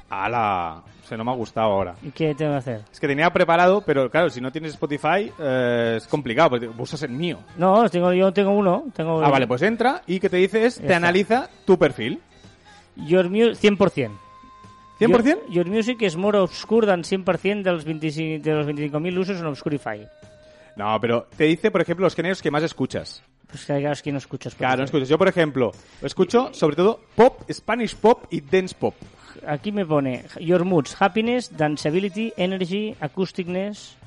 [0.10, 0.84] ¡Hala!
[1.08, 1.96] Se no me ha gustado ahora.
[2.02, 2.82] ¿Y qué tengo que hacer?
[2.92, 7.02] Es que tenía preparado, pero claro, si no tienes Spotify eh, es complicado, porque usas
[7.04, 7.40] el mío.
[7.58, 8.86] No, tengo, yo tengo uno.
[8.96, 10.98] Tengo Ah, vale, pues entra y que te dice es, te Está.
[10.98, 12.20] analiza tu perfil.
[12.96, 14.12] Your Mu 100%.
[15.00, 15.26] 100%?
[15.26, 19.40] Your, Your Music is more obscure than 100% de los 25 de los 25.000 usos
[19.40, 20.08] en Obscurify.
[20.76, 23.24] No, pero te dice, por ejemplo, los géneros que más escuchas.
[23.48, 24.56] Pues que es que no escuchas.
[24.56, 25.08] Claro, no escuchas.
[25.08, 28.96] Yo, por ejemplo, escucho sobre todo pop, Spanish pop y dance pop.
[29.46, 33.98] Aquí me pone Your Moods, Happiness, Danceability, Energy, Acousticness.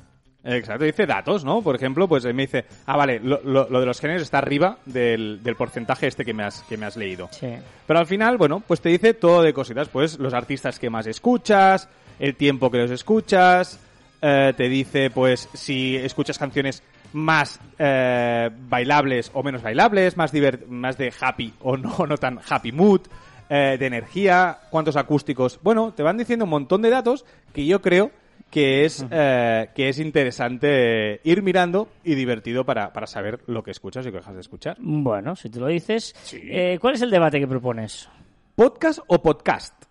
[0.43, 1.61] Exacto, dice datos, ¿no?
[1.61, 4.77] Por ejemplo, pues me dice, ah, vale, lo, lo- lo de los géneros está arriba
[4.85, 7.27] del, del porcentaje este que me, has, que me has leído.
[7.31, 7.49] Sí.
[7.85, 11.07] Pero al final, bueno, pues te dice todo de cositas, pues los artistas que más
[11.07, 13.79] escuchas, el tiempo que los escuchas,
[14.21, 20.31] eh, te dice, pues, si escuchas canciones más eh, bailables o menos bailables, más,
[20.69, 23.01] más de happy o no, no tan happy mood,
[23.49, 25.59] eh, de energía, cuántos acústicos.
[25.63, 28.11] Bueno, te van diciendo un montón de datos que yo creo
[28.49, 33.71] que es, eh, que es interesante ir mirando y divertido para, para saber lo que
[33.71, 34.77] escuchas y lo que dejas de escuchar.
[34.79, 36.15] Bueno, si tú lo dices.
[36.33, 38.09] Eh, ¿Cuál es el debate que propones?
[38.55, 39.85] ¿Podcast o podcast?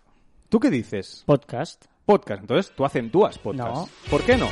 [0.49, 1.23] ¿Tú qué dices?
[1.25, 1.85] Podcast.
[2.05, 2.41] Podcast.
[2.41, 3.73] Entonces tú acentúas podcast.
[3.75, 3.89] No.
[4.09, 4.47] ¿Por qué no?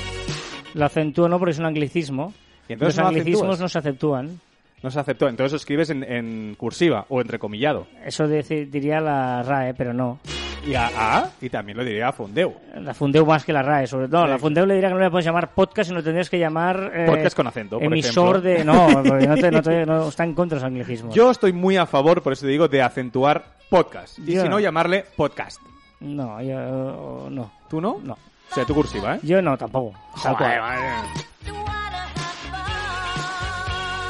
[0.73, 2.33] Lo acentúo no porque es un anglicismo.
[2.69, 3.59] ¿Y entonces Los no anglicismos acentúas?
[3.59, 4.39] no se acentúan.
[4.83, 5.27] No se aceptó.
[5.27, 7.87] Entonces lo escribes en, en cursiva o entrecomillado.
[8.05, 10.19] Eso diría la RAE, pero no.
[10.67, 10.87] Y a,
[11.19, 12.53] a- y también lo diría a Fondeu.
[12.81, 14.25] La Fundeu más que la RAE, sobre todo.
[14.25, 14.29] Sí.
[14.31, 16.91] La Fundeu le diría que no le puedes llamar podcast, sino tendrías que llamar...
[16.93, 18.51] eh, Podcast con acento, por Emisor ejemplo.
[18.51, 18.65] de...
[18.65, 21.15] No, porque no, te- no te- no está en contra de los anglicismos.
[21.15, 24.19] Yo estoy muy a favor, por eso te digo, de acentuar podcast.
[24.19, 25.61] Y Yo si no, llamarle podcast.
[26.01, 27.29] No, yo...
[27.31, 27.51] No.
[27.69, 27.99] ¿Tú no?
[28.03, 28.13] No.
[28.51, 29.19] O sea, tu cursiva, ¿eh?
[29.23, 29.97] Yo no, tampoco.
[30.21, 30.59] Tal cual.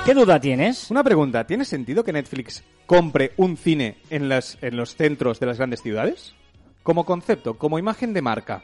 [0.06, 0.90] ¿Qué duda tienes?
[0.90, 1.46] Una pregunta.
[1.46, 5.82] ¿Tiene sentido que Netflix compre un cine en, las, en los centros de las grandes
[5.82, 6.34] ciudades?
[6.88, 8.64] Como concepto, como imagen de marca.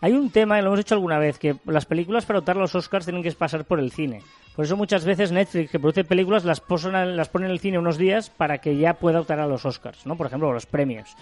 [0.00, 2.60] Hay un tema, y lo hemos hecho alguna vez, que las películas para optar a
[2.60, 4.22] los Oscars tienen que pasar por el cine.
[4.56, 7.98] Por eso muchas veces Netflix, que produce películas, las, las pone en el cine unos
[7.98, 10.16] días para que ya pueda optar a los Oscars, ¿no?
[10.16, 11.14] Por ejemplo, los premios.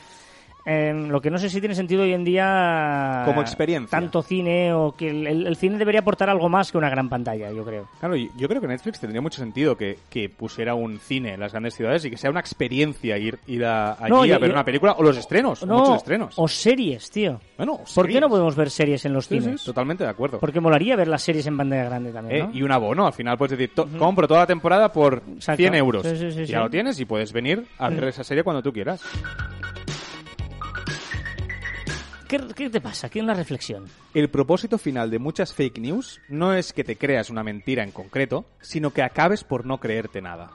[0.69, 3.23] Eh, lo que no sé si tiene sentido hoy en día...
[3.25, 3.89] Como experiencia.
[3.99, 7.09] Tanto cine o que el, el- el cine debería aportar algo más que una gran
[7.09, 7.89] pantalla, yo creo.
[8.01, 11.53] Claro, yo creo que Netflix tendría mucho sentido que, que pusiera un cine en las
[11.53, 14.49] grandes ciudades y que sea una experiencia ir, ir a, allí No, a yo- ver
[14.51, 16.35] yo- una película o los estrenos, No, muchos estrenos.
[16.37, 17.41] o series, tío.
[17.57, 19.63] Bueno, ¿Por qué no podemos ver series en los Sí, sí, cines?
[19.65, 20.41] totalmente de acuerdo.
[20.41, 22.51] Porque molaría ver las series en pantalla grande también, Eh.
[22.55, 25.59] Y un abono, al final puedes decir, to- compro toda la temporada por Exacto.
[25.59, 26.03] 100 euros.
[26.07, 26.65] Sí, sí, sí, ya sí.
[26.65, 29.01] lo tienes y puedes venir a ver esa serie cuando tú quieras.
[32.29, 33.09] ¿Qué, qué te pasa?
[33.09, 33.85] ¿Qué es una reflexión?
[34.13, 37.93] El propósito final de muchas fake news no es que te creas una mentira en
[37.93, 40.51] concreto, sino que acabes por no creerte nada.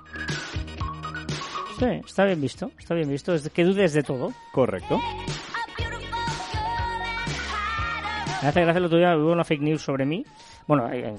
[1.80, 3.34] Sí, está bien visto, está bien visto.
[3.34, 4.34] Es que dudes de todo.
[4.52, 5.00] ¿Correcto?
[8.42, 10.26] Me hace gracia el otro día hubo una fake news sobre mí.
[10.68, 11.16] Bueno, eh,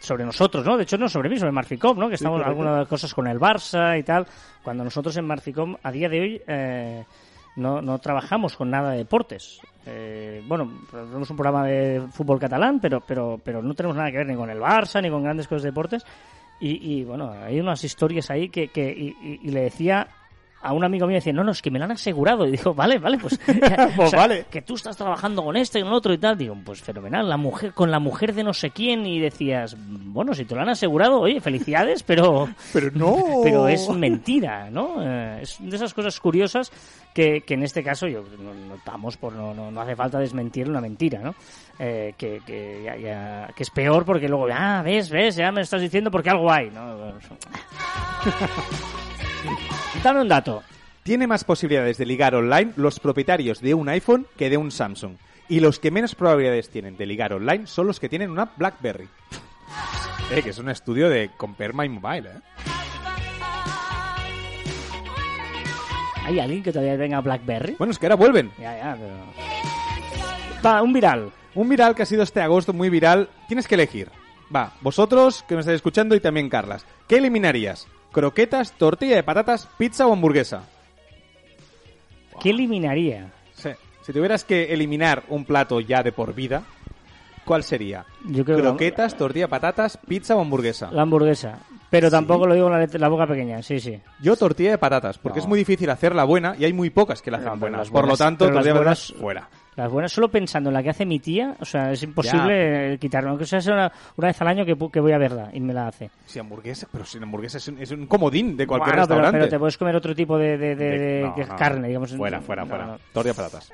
[0.00, 0.76] sobre nosotros, ¿no?
[0.76, 2.08] De hecho, no sobre mí, sobre Marficom, ¿no?
[2.08, 2.50] Que estamos correcto.
[2.50, 4.26] algunas cosas con el Barça y tal.
[4.62, 7.04] Cuando nosotros en Marficom, a día de hoy, eh,
[7.56, 9.60] no, no trabajamos con nada de deportes.
[9.86, 14.18] Eh, bueno, tenemos un programa de fútbol catalán, pero, pero, pero no tenemos nada que
[14.18, 16.04] ver ni con el Barça ni con grandes cosas de deportes.
[16.60, 20.06] Y, y, bueno, hay unas historias ahí que, que y, y- y le decía
[20.62, 22.46] a un amigo mío, decía, no, no, es que me lo han asegurado.
[22.46, 23.38] Y digo, vale, vale, pues,
[23.96, 24.46] Pues vale.
[24.50, 26.36] que tú estás trabajando con este y con otro y tal.
[26.38, 29.04] Digo, pues fenomenal, la mujer, con la mujer de no sé quién.
[29.06, 33.16] Y decías, bueno, si te lo han asegurado, oye, felicidades, pero, Pero no.
[33.42, 34.96] pero es mentira, ¿no?
[35.02, 36.70] Eh, es de esas cosas curiosas
[37.14, 40.18] que, que en este caso yo no, no estamos por no, no, no hace falta
[40.18, 41.34] desmentir una mentira, ¿no?
[41.78, 45.62] Eh, que, que, ya- ya- que es peor porque luego, ah, ves, ves, ya me
[45.62, 47.12] estás diciendo porque algo hay, ¿no?
[50.02, 50.62] Dame un dato.
[51.02, 55.16] Tiene más posibilidades de ligar online los propietarios de un iPhone que de un Samsung.
[55.48, 59.08] Y los que menos probabilidades tienen de ligar online son los que tienen una BlackBerry.
[60.30, 62.40] Eh, que es un estudio de Compare My Mobile, ¿eh?
[66.24, 67.74] ¿Hay alguien que todavía tenga BlackBerry?
[67.78, 68.52] Bueno, es que ahora vuelven.
[68.58, 69.14] Ya, ya, pero...
[70.64, 71.32] Va, un viral.
[71.54, 73.28] Un viral que ha sido este agosto muy viral.
[73.48, 74.08] Tienes que elegir.
[74.54, 76.86] Va, vosotros que me estáis escuchando y también Carlas.
[77.08, 77.88] ¿Qué eliminarías?
[78.12, 80.62] ¿Croquetas, tortilla de patatas, pizza o hamburguesa?
[82.40, 83.30] ¿Qué eliminaría?
[83.54, 83.70] Sí.
[84.02, 86.62] Si tuvieras que eliminar un plato ya de por vida,
[87.44, 88.04] ¿cuál sería?
[88.26, 90.90] Yo creo que la- ¿Croquetas, tortilla de patatas, pizza o hamburguesa?
[90.92, 91.58] La hamburguesa.
[91.92, 94.00] Pero tampoco lo digo con la, boca pequeña, sí, sí.
[94.22, 95.42] Yo tortilla de patatas, porque No.
[95.44, 97.90] es muy difícil hacerla buena y hay muy pocas que la hacen No, pero buenas.
[97.90, 99.48] Por lo tanto, pero tortilla de patatas fuera.
[99.76, 103.30] Las buenas, solo pensando en la que hace mi tía, o sea, es imposible quitarlo.
[103.30, 105.88] Aunque sea una, una vez al año que, que voy a verla y me la
[105.88, 106.10] hace.
[106.26, 109.38] Si hamburguesa, pero si hamburguesa es un, es un comodín de cualquier Bueno, pero, restaurante.
[109.38, 112.14] pero te puedes comer otro tipo de, de- no, carne, digamos.
[112.16, 112.98] Fuera, fuera, fuera.
[113.12, 113.70] Tortilla de patatas.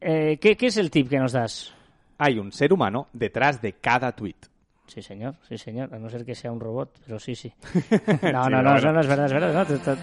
[0.00, 1.74] Eh, ¿qué, qué es el tip que nos das?
[2.18, 4.34] Hay un ser humano detrás de cada tweet.
[4.88, 5.94] Sí, señor, sí, señor.
[5.94, 7.52] A no ser que sea un robot, pero sí, sí.
[8.22, 9.66] No, Sí, no, no, no es verdad, es verdad.
[9.68, 9.96] no,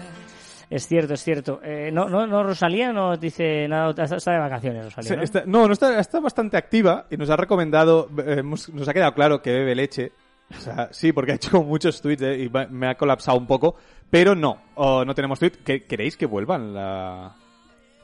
[0.70, 1.60] Es cierto, es cierto.
[1.62, 5.16] Eh, no, no, no, Rosalía no dice nada, está está de vacaciones, Rosalía.
[5.16, 5.22] ¿no?
[5.22, 8.94] está- no, no está, está bastante activa y nos ha recomendado, eh, hemos- nos ha
[8.94, 10.12] quedado claro que bebe leche.
[10.56, 13.74] O sea, sí, porque ha hecho muchos tweets eh, y me ha colapsado un poco.
[14.08, 15.52] Pero no, oh, no tenemos tweet.
[15.64, 17.34] ¿Qué- ¿Queréis que vuelvan la...?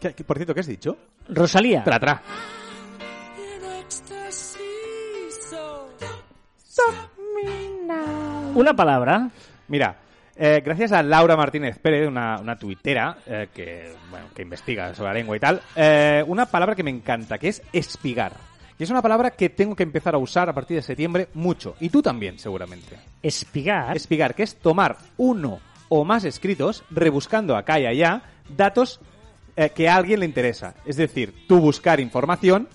[0.01, 0.97] ¿Qué- qué- por cierto, ¿qué has dicho?
[1.29, 1.85] Rosalía.
[1.85, 2.23] Tra, tra.
[8.55, 9.31] Una palabra.
[9.69, 9.97] Mira,
[10.37, 15.09] eh, gracias a Laura Martínez Pérez, una, una tuitera eh, que, bueno, que investiga sobre
[15.09, 18.33] la lengua y tal, eh, una palabra que me encanta, que es espigar.
[18.79, 21.77] Y es una palabra que tengo que empezar a usar a partir de septiembre mucho.
[21.81, 22.99] Y tú también, seguramente.
[23.23, 23.97] Espigar.
[23.97, 29.01] Espigar, que es tomar uno o más escritos, rebuscando acá y allá, datos
[29.57, 30.75] eh, que a alguien le interesa.
[30.87, 32.69] Es decir, tú buscar información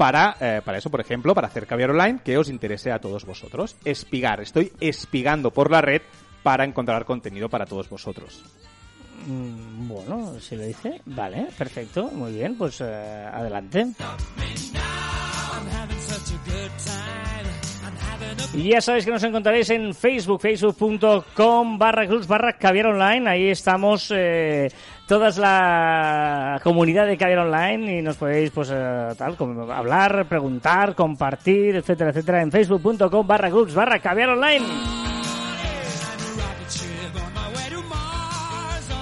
[0.00, 3.26] para, eh, para eso, por ejemplo, para hacer caviar online que os interese a todos
[3.26, 3.76] vosotros.
[3.84, 6.00] Espigar, estoy espigando por la red
[6.42, 8.42] para encontrar contenido para todos vosotros.
[9.26, 13.88] Mm, Bueno, si lo dice, vale, perfecto, muy bien, pues eh, adelante.
[18.52, 23.28] Y ya sabéis que nos encontraréis en Facebook, facebook.com barra clubs barra caviar online.
[23.28, 24.68] Ahí estamos eh,
[25.06, 30.94] toda la comunidad de caviar online y nos podéis pues eh, tal como hablar, preguntar,
[30.94, 34.66] compartir, etcétera, etcétera en facebook.com barra clubs barra caviar online.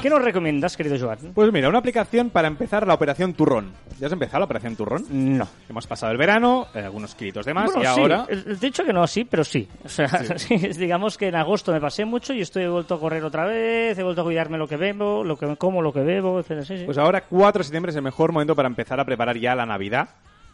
[0.02, 1.18] ¿Qué nos recomiendas, querido Joan?
[1.34, 3.72] Pues mira, una aplicación para empezar la operación turrón.
[3.98, 5.04] ¿Ya has empezado la operación turrón?
[5.10, 5.48] No.
[5.68, 8.24] Hemos pasado el verano, eh, algunos kilitos de más Bueno, y sí, ahora...
[8.28, 9.68] eh, Te he dicho que no, sí, pero sí.
[9.84, 13.00] O sea, sí, digamos que en agosto me pasé mucho y estoy he vuelto a
[13.00, 16.00] correr otra vez, he vuelto a cuidarme lo que bebo, lo que como, lo que
[16.00, 16.64] bebo, etcétera.
[16.64, 16.82] Sí.
[16.86, 19.66] Pues ahora 4 de septiembre es el mejor momento para empezar a preparar ya la
[19.66, 20.10] Navidad,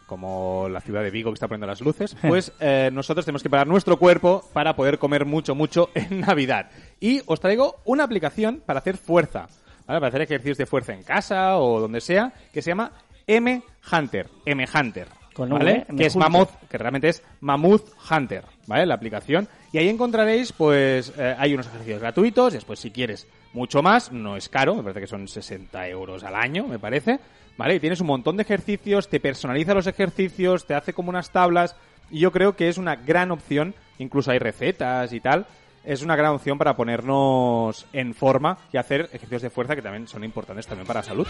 [0.06, 2.16] como la ciudad de Vigo que está poniendo las luces.
[2.28, 6.70] Pues eh, nosotros tenemos que preparar nuestro cuerpo para poder comer mucho, mucho en Navidad.
[7.04, 9.46] Y os traigo una aplicación para hacer fuerza,
[9.86, 10.00] ¿vale?
[10.00, 12.92] para hacer ejercicios de fuerza en casa o donde sea, que se llama
[13.26, 14.30] M Hunter.
[14.46, 15.08] M Hunter.
[15.34, 15.84] Con ¿Vale?
[15.86, 16.16] V, que es.
[16.16, 18.86] Mammoth, que realmente es Mammoth Hunter, ¿vale?
[18.86, 19.46] La aplicación.
[19.70, 22.54] Y ahí encontraréis, pues, eh, hay unos ejercicios gratuitos.
[22.54, 26.34] Después, si quieres mucho más, no es caro, me parece que son 60 euros al
[26.34, 27.20] año, me parece.
[27.58, 27.74] ¿Vale?
[27.74, 31.76] Y tienes un montón de ejercicios, te personaliza los ejercicios, te hace como unas tablas.
[32.10, 35.46] Y yo creo que es una gran opción, incluso hay recetas y tal.
[35.84, 40.08] Es una gran opción para ponernos en forma y hacer ejercicios de fuerza que también
[40.08, 41.26] son importantes también para la salud.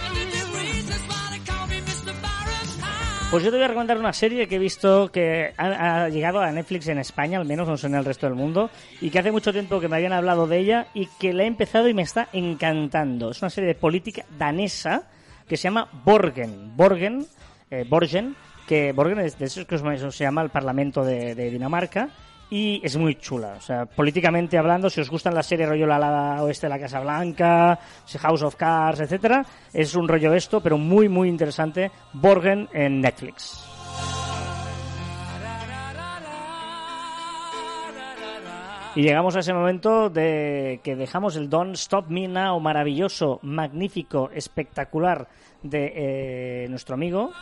[3.30, 6.40] Pues yo te voy a recomendar una serie que he visto que ha, ha llegado
[6.40, 9.18] a Netflix en España, al menos no sé en el resto del mundo, y que
[9.18, 11.94] hace mucho tiempo que me habían hablado de ella y que la he empezado y
[11.94, 13.30] me está encantando.
[13.30, 15.08] Es una serie de política danesa
[15.48, 16.76] que se llama Borgen.
[16.76, 17.26] Borgen,
[17.72, 18.36] eh, Borgen,
[18.68, 22.10] que Borgen es de esos que se llama el Parlamento de, de Dinamarca.
[22.56, 25.96] Y es muy chula, o sea, políticamente hablando, si os gustan las series rollo La
[25.96, 27.76] Ala Oeste de la Casa Blanca,
[28.20, 31.90] House of Cards, etcétera, es un rollo esto, pero muy, muy interesante.
[32.12, 33.60] Borgen en Netflix.
[38.94, 44.30] Y llegamos a ese momento de que dejamos el Don't Stop Me Now maravilloso, magnífico,
[44.32, 45.26] espectacular
[45.64, 47.32] de eh, nuestro amigo.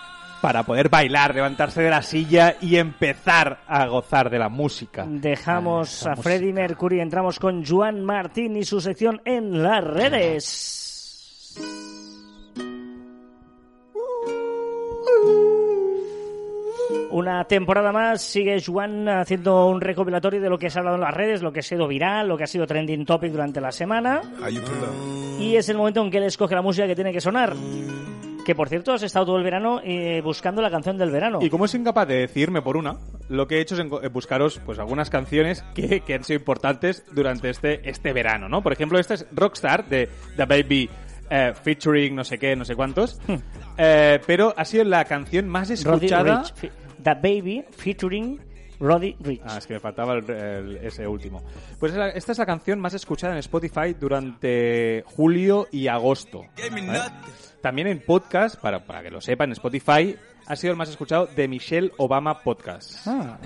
[0.42, 5.06] Para poder bailar, levantarse de la silla y empezar a gozar de la música.
[5.08, 11.54] Dejamos Ah, a Freddie Mercury, entramos con Juan Martín y su sección en las redes.
[17.10, 21.02] Una temporada más sigue Juan haciendo un recopilatorio de lo que se ha hablado en
[21.02, 23.70] las redes, lo que ha sido viral, lo que ha sido trending topic durante la
[23.70, 24.22] semana.
[25.38, 27.54] Y es el momento en que él escoge la música que tiene que sonar.
[28.44, 31.38] Que por cierto, has estado todo el verano eh, buscando la canción del verano.
[31.42, 34.60] Y como es incapaz de decirme por una, lo que he hecho es eh, buscaros
[34.66, 38.62] pues algunas canciones que, que han sido importantes durante este, este verano, ¿no?
[38.62, 40.90] Por ejemplo, esta es Rockstar de The Baby
[41.30, 43.20] eh, featuring no sé qué, no sé cuántos.
[43.78, 46.42] Eh, pero ha sido la canción más escuchada.
[47.02, 48.40] The Baby featuring
[48.80, 49.40] Roddy Rich.
[49.44, 51.42] Ah, es que me faltaba el- el- ese último.
[51.78, 56.44] Pues esa- esta es la canción más escuchada en Spotify durante julio y agosto.
[56.88, 56.98] ¿vale?
[57.62, 61.26] También en podcast, para, para que lo sepan, en Spotify ha sido el más escuchado
[61.26, 63.06] de Michelle Obama Podcast.
[63.06, 63.38] Ah.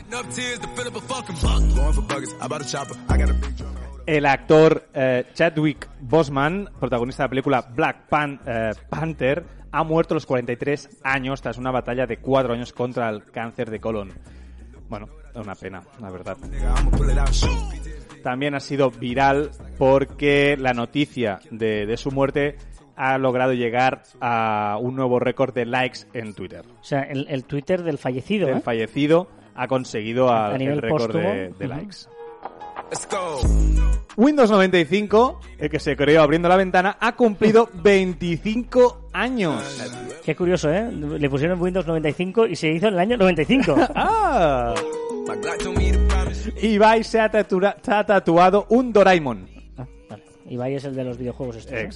[4.06, 10.14] El actor eh, Chadwick Boseman, protagonista de la película Black Pan- eh, Panther, ha muerto
[10.14, 14.12] a los 43 años tras una batalla de cuatro años contra el cáncer de colon.
[14.88, 16.36] Bueno, es una pena, la verdad.
[18.22, 22.56] También ha sido viral porque la noticia de, de su muerte
[22.96, 26.64] ha logrado llegar a un nuevo récord de likes en Twitter.
[26.80, 28.60] O sea, el, el Twitter del fallecido, El ¿eh?
[28.60, 31.96] fallecido ha conseguido al- A nivel el récord de, likes.
[34.16, 39.62] Windows 95, el que se creó abriendo la ventana, ha cumplido 25 años.
[40.24, 40.90] Qué curioso, ¿eh?
[40.90, 43.74] Le pusieron Windows 95 y se hizo en el año 95.
[43.94, 44.74] ¡Ah!
[46.62, 49.48] Ibai se ha, tatura- se ha tatuado un Doraemon.
[49.76, 50.22] Ah, vale.
[50.48, 51.72] Ibai es el de los videojuegos estos.
[51.74, 51.88] ¿eh?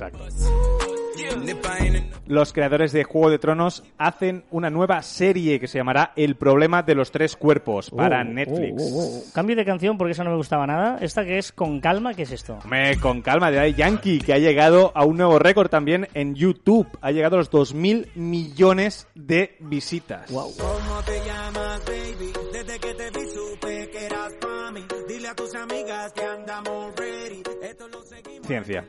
[2.27, 6.83] Los creadores de Juego de Tronos hacen una nueva serie que se llamará El problema
[6.83, 8.81] de los tres cuerpos para Uh, Netflix.
[8.83, 9.25] uh, uh, uh.
[9.33, 10.99] Cambio de canción porque esa no me gustaba nada.
[11.01, 12.59] Esta que es con calma, ¿qué es esto?
[12.62, 16.35] Hombre, con calma, de ahí Yankee, que ha llegado a un nuevo récord también en
[16.35, 16.87] YouTube.
[17.01, 20.31] Ha llegado a los 2.000 millones de visitas.
[20.31, 20.53] Wow.
[20.57, 22.33] ¿Cómo te llamas, baby?
[22.53, 24.85] Desde que te vi supe que eras pa' mí.
[25.09, 27.43] Dile a tus amigas que andamos ready.
[27.62, 28.47] Esto lo seguimos.
[28.47, 28.87] Ciencia.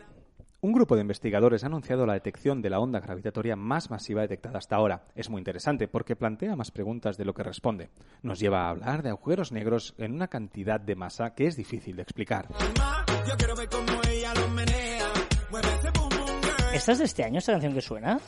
[0.63, 4.59] Un grupo de investigadores ha anunciado la detección de la onda gravitatoria más masiva detectada
[4.59, 5.01] hasta ahora.
[5.15, 7.89] Es muy interesante porque plantea más preguntas de lo que responde.
[8.21, 11.95] Nos lleva a hablar de agujeros negros en una cantidad de masa que es difícil
[11.95, 12.45] de explicar.
[16.73, 18.19] ¿Esta es de este año, esta canción que suena?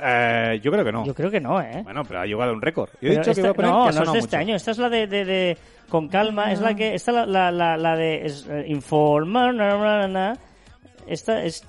[0.00, 1.04] Eh, yo creo que no.
[1.04, 1.82] Yo creo que no, ¿eh?
[1.84, 2.88] Bueno, pero ha llegado un récord.
[3.02, 4.36] Yo he dicho que esta- iba a poner no, que no es de este mucho.
[4.38, 4.56] año.
[4.56, 5.58] Esta es la de, de, de-
[5.90, 6.50] con calma.
[6.52, 9.52] Es la que esta la, la, la, la de es, eh, informa.
[9.52, 10.38] na, na, na.
[11.06, 11.64] Esta es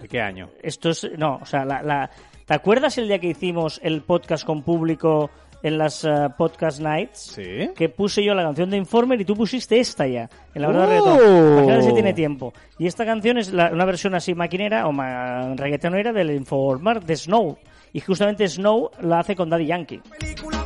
[0.00, 0.48] ¿De qué año?
[0.62, 2.10] esto es no, o sea, la, la
[2.44, 5.30] ¿te acuerdas el día que hicimos el podcast con público
[5.62, 7.18] en las eh, podcast nights?
[7.34, 7.70] ¿Sí?
[7.74, 10.84] Que puse yo la canción de Informer y tú pusiste esta ya, en la verdad
[10.84, 10.86] ¡Oh!
[11.16, 11.52] reggaetón.
[11.54, 12.52] Imagínate si tiene tiempo.
[12.78, 17.16] Y esta canción es la- una versión así maquinera o ma, reggaetonera del Informer de
[17.16, 17.58] Snow.
[17.92, 20.02] Y justamente Snow la hace con Daddy Yankee.
[20.20, 20.65] Película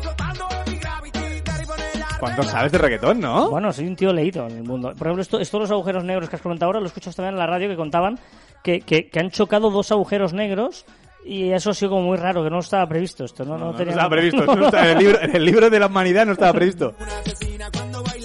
[2.20, 3.50] ¿Cuánto sabes de reggaetón, no?
[3.50, 4.92] Bueno, soy un tío leído en el mundo.
[4.96, 7.38] Por ejemplo, esto, estos los agujeros negros que has comentado ahora, lo escuchas también en
[7.38, 8.18] la radio que contaban
[8.62, 10.84] que, que, que han chocado dos agujeros negros
[11.24, 13.44] y eso ha sido como muy raro, que no estaba previsto esto.
[13.44, 14.44] No, no, No, no tenía estaba previsto.
[14.56, 16.94] no estaba en, el libro, el libro de la humanidad no estaba previsto.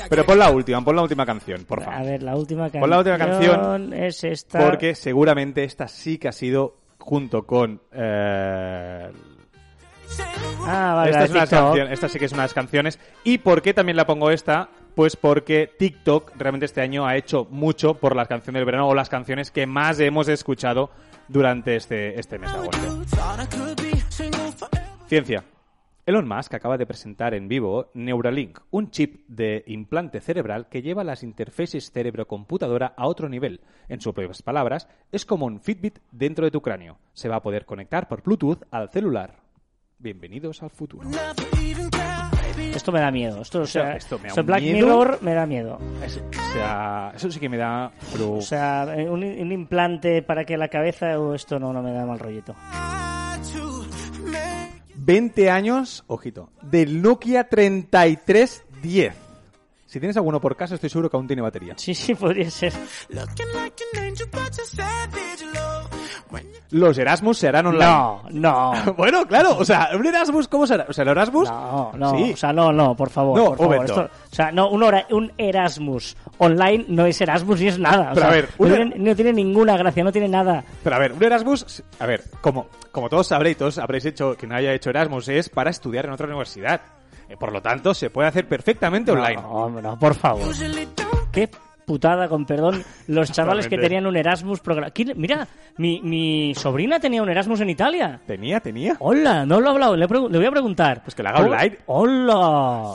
[0.10, 2.06] Pero pon la última, pon la última canción, por A favor.
[2.06, 2.82] ver, la última canción.
[2.82, 4.60] Pon la última canción, es esta.
[4.60, 7.82] Porque seguramente esta sí que ha sido junto con...
[7.91, 9.10] eh,
[10.68, 11.60] Ah, vale, esta, la es de una TikTok.
[11.66, 12.99] canción, esta sí que es una de las canciones.
[13.24, 14.70] ¿Y por qué también la pongo esta?
[14.95, 18.95] Pues porque TikTok realmente este año ha hecho mucho por las canciones del verano o
[18.95, 20.89] las canciones que más hemos escuchado
[21.28, 23.06] durante este, este mes de agosto.
[25.08, 25.43] Ciencia.
[26.08, 31.03] Elon Musk acaba de presentar en vivo Neuralink, un chip de implante cerebral que lleva
[31.03, 33.62] las interfaces cerebro-computadora a otro nivel.
[33.89, 36.99] En sus propias palabras, es como un Fitbit dentro de tu cráneo.
[37.14, 39.45] Se va a poder conectar por Bluetooth al celular.
[39.98, 41.10] Bienvenidos al futuro.
[42.74, 43.41] Esto me da miedo.
[43.41, 44.76] Esto, o sea, esto me da esto un Black miedo.
[44.88, 45.80] Mirror me da miedo.
[46.04, 47.91] Es- o sea, eso sí que me da...
[48.12, 48.34] Pero...
[48.34, 52.06] O sea, un, un implante para que la cabeza o esto no, no me da
[52.06, 52.54] mal rollito.
[53.54, 59.14] to make 20 años, ojito, del Nokia 3310.
[59.86, 61.74] Si tienes alguno por casa, estoy seguro que aún tiene batería.
[61.78, 62.74] Sí, sí, podría ser.
[66.78, 67.86] Los Erasmus se harán online.
[67.86, 68.73] No, no.
[68.97, 70.86] Bueno, claro, o sea, un Erasmus, ¿cómo será?
[70.89, 71.49] O sea, el Erasmus...
[71.49, 72.32] No, no, Sí.
[72.34, 73.38] o sea, no, no, por favor.
[73.38, 73.86] No, por favor.
[73.86, 78.11] Esto- o sea, no, un, hora- un Erasmus online no es Erasmus ni es nada.
[78.11, 80.65] O Pero sea, a ver, no, un tiene, no tiene ninguna gracia, no tiene nada.
[80.84, 84.45] Pero a ver, un Erasmus, a ver, como, como todos sabréis, todos habréis hecho, que
[84.45, 86.82] no haya hecho Erasmus, es para estudiar en otra universidad.
[87.30, 89.41] Eh, por lo tanto, se puede hacer perfectamente online.
[89.41, 90.43] No, no, por favor.
[91.32, 91.49] Qué
[91.86, 94.91] putada, con perdón, los chavales que tenían un Erasmus programa.
[95.15, 98.19] Mira, mi, mi sobrina tenía un Erasmus en Italia.
[98.25, 98.95] Tenía, tenía.
[98.99, 101.01] Hola, no lo he hablado, le, le voy a preguntar.
[101.03, 101.77] Pues que la haga online.
[101.86, 102.93] Hola.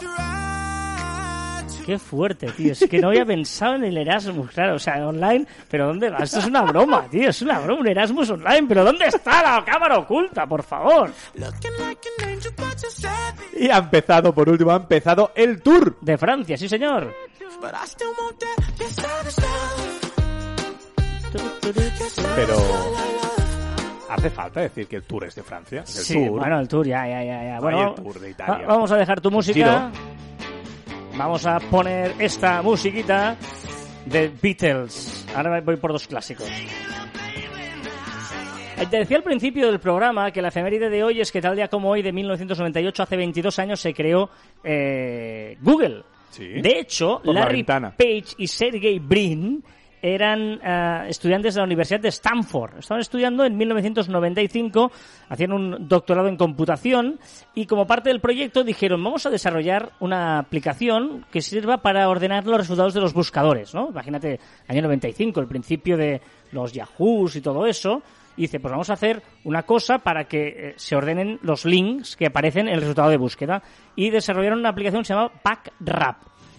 [1.84, 2.72] Qué fuerte, tío.
[2.72, 4.76] Es que no había pensado en el Erasmus, claro.
[4.76, 5.46] O sea, online.
[5.68, 6.18] ¿Pero dónde va?
[6.18, 7.28] Esto es una broma, tío.
[7.28, 8.66] Es una broma, un Erasmus online.
[8.68, 11.10] ¿Pero dónde está la cámara oculta, por favor?
[13.58, 15.96] Y ha empezado, por último, ha empezado el tour.
[16.00, 17.12] De Francia, sí, señor.
[22.36, 22.56] Pero
[24.08, 25.80] hace falta decir que el tour es de Francia.
[25.80, 26.38] El Sí, tour.
[26.40, 27.42] bueno, el tour, ya, ya, ya.
[27.44, 27.54] ya.
[27.56, 28.66] Ay, Bueno, el tour de Italia.
[28.66, 29.54] va- vamos a dejar tu música.
[29.54, 29.90] Giro.
[31.16, 33.36] Vamos a poner esta musiquita
[34.06, 35.26] de Beatles.
[35.34, 36.48] Ahora voy por dos clásicos.
[38.90, 41.68] Te decía al principio del programa que la efeméride de hoy es que tal día
[41.68, 44.30] como hoy, de 1998, hace 22 años, se creó
[44.64, 46.02] eh, Google.
[46.30, 46.46] Sí.
[46.46, 47.94] De hecho, la Larry ventana.
[47.96, 49.62] Page y Sergey Brin
[50.02, 52.78] eran eh, estudiantes de la Universidad de Stanford.
[52.78, 54.90] Estaban estudiando en 1995,
[55.28, 57.18] hacían un doctorado en computación
[57.54, 62.46] y como parte del proyecto dijeron, vamos a desarrollar una aplicación que sirva para ordenar
[62.46, 63.88] los resultados de los buscadores, ¿no?
[63.90, 66.20] Imagínate, año 95, el principio de
[66.52, 68.02] los Yahoos y todo eso.
[68.40, 72.16] Y dice, pues vamos a hacer una cosa para que eh, se ordenen los links
[72.16, 73.62] que aparecen en el resultado de búsqueda.
[73.96, 76.16] Y desarrollaron una aplicación que se llama PackRap.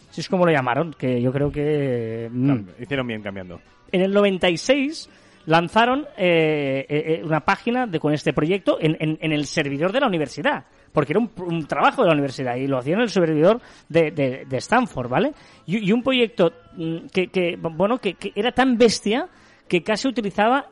[0.07, 2.29] Así es como lo llamaron, que yo creo que...
[2.31, 3.59] mm, Hicieron bien cambiando.
[3.91, 5.09] en el 96
[5.47, 10.01] lanzaron eh, eh, una página de, con este proyecto en, en- en el servidor de
[10.01, 13.09] la universidad, porque era un, un trabajo de la universidad y lo hacían en el
[13.09, 13.59] servidor
[13.89, 15.31] de, de- de Stanford, ¿vale?
[15.65, 19.27] Y, y un proyecto mm, que, que, bueno, que, que era tan bestia
[19.67, 20.67] que casi utilizaba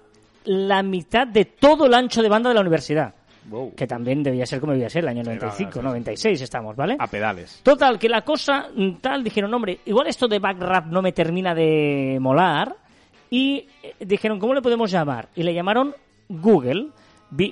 [0.46, 3.14] la mitad de todo el ancho de banda de la universidad.
[3.50, 3.74] Wow.
[3.76, 5.84] Que también debía ser como debía ser el año 95, sí, sí.
[5.84, 6.98] 96 estamos, ¿vale?
[7.00, 7.62] A pedales.
[7.64, 11.56] Total, que la cosa mm, tal, dijeron, hombre, igual esto de backrap no me termina
[11.56, 12.76] de molar.
[13.32, 15.30] Y eh, dijeron, ¿cómo le podemos llamar?
[15.36, 15.96] Y le llamaron
[16.28, 16.90] Google,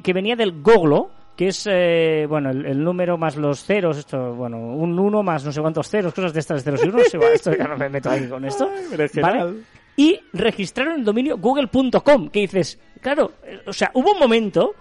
[0.03, 4.33] que venía del goglo, que es, eh, bueno, el, el número más los ceros, esto,
[4.33, 7.13] bueno, un uno más no sé cuántos ceros, cosas de estas de ceros y unos,
[7.13, 8.69] igual, esto ya no me meto ahí con esto.
[8.75, 9.21] Ay.
[9.21, 9.53] ¿vale?
[9.97, 13.33] Y registraron el dominio google.com, que dices, claro,
[13.65, 14.75] o sea, hubo un momento,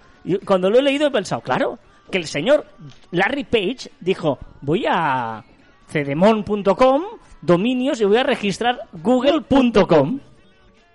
[0.45, 1.79] cuando lo he leído he pensado, claro,
[2.11, 2.65] que el señor
[3.11, 5.43] Larry Page dijo, voy a
[5.89, 7.03] cedemon.com,
[7.41, 10.19] dominios, y voy a registrar google.com,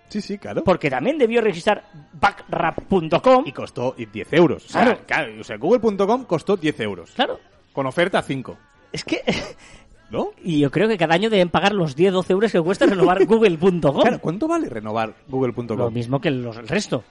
[0.08, 0.62] Sí, sí, claro.
[0.62, 3.44] porque también debió registrar backrap.com.
[3.46, 4.66] Y costó 10 euros.
[4.66, 5.00] O sea, Claro.
[5.06, 7.10] claro, o sea, google.com costó 10 euros.
[7.12, 7.40] Claro,
[7.72, 8.56] Con oferta 5.
[8.92, 9.22] es que...
[10.12, 10.30] ¿No?
[10.44, 14.00] Y yo creo que cada año deben pagar los 10-12 euros que cuesta renovar google.com.
[14.02, 15.92] Claro, ¿cuánto vale renovar Lo google.com?
[15.92, 17.02] mismo que los- el resto,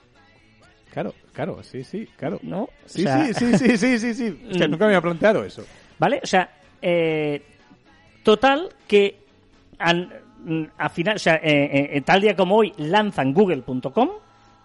[0.91, 2.37] Claro, claro, sí, sí, claro.
[2.43, 2.63] ¿no?
[2.63, 4.39] O Sí, sea, sí, sí, sí, sí, sí, sí.
[4.51, 5.63] Es que nunca me había planteado eso.
[5.97, 6.19] ¿Vale?
[6.21, 6.49] O sea,
[6.81, 7.41] eh,
[8.23, 9.17] total que
[9.79, 10.21] al-
[10.77, 14.09] a final, o sea, eh, eh, tal día como hoy lanzan google.com,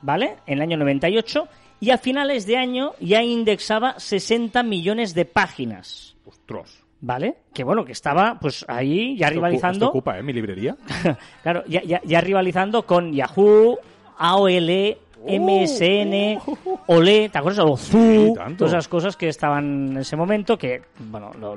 [0.03, 0.37] ¿vale?
[0.47, 1.49] En el año 98
[1.81, 6.83] y a finales de año ya indexaba 60 millones de páginas, Ostras.
[7.01, 7.37] ¿Vale?
[7.55, 10.23] Que bueno, que estaba pues ahí ya Esto rivalizando, Esto ocupa, ¿eh?
[10.23, 10.77] Mi librería.
[11.43, 13.79] claro, ya, ya, ya rivalizando con Yahoo,
[14.19, 14.97] AOL,
[15.29, 16.39] MSN,
[16.87, 17.65] Olé, ¿te acuerdas?
[17.67, 21.57] O Sí, Zoo, todas esas cosas que estaban en ese momento, que, bueno, lo-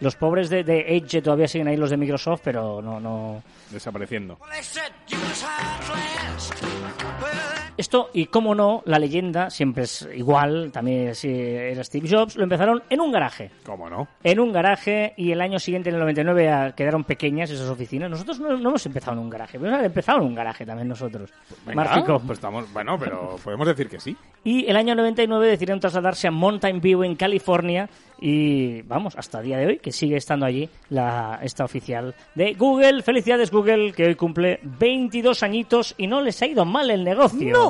[0.00, 3.42] los pobres de, de Edge todavía siguen ahí los de Microsoft, pero no, no...
[3.70, 4.36] Desapareciendo.
[7.76, 12.44] Esto, y cómo no, la leyenda siempre es igual, también si era Steve Jobs, lo
[12.44, 13.50] empezaron en un garaje.
[13.64, 14.08] ¿Cómo no?
[14.24, 18.10] En un garaje y el año siguiente, en el 99, a- quedaron pequeñas esas oficinas.
[18.10, 20.88] Nosotros no, no hemos empezado en un garaje, pero hemos empezado en un garaje también
[20.88, 21.30] nosotros.
[21.66, 22.18] Venga, Márfico.
[22.20, 24.16] Pues estamos, bueno, pero podemos decir que sí.
[24.44, 29.44] Y el año 99 decidieron trasladarse a Mountain View en California y vamos, hasta el
[29.46, 33.02] día de hoy que sigue estando allí la esta oficial de Google.
[33.02, 37.65] Felicidades Google que hoy cumple 22 añitos y no les ha ido mal el negocio.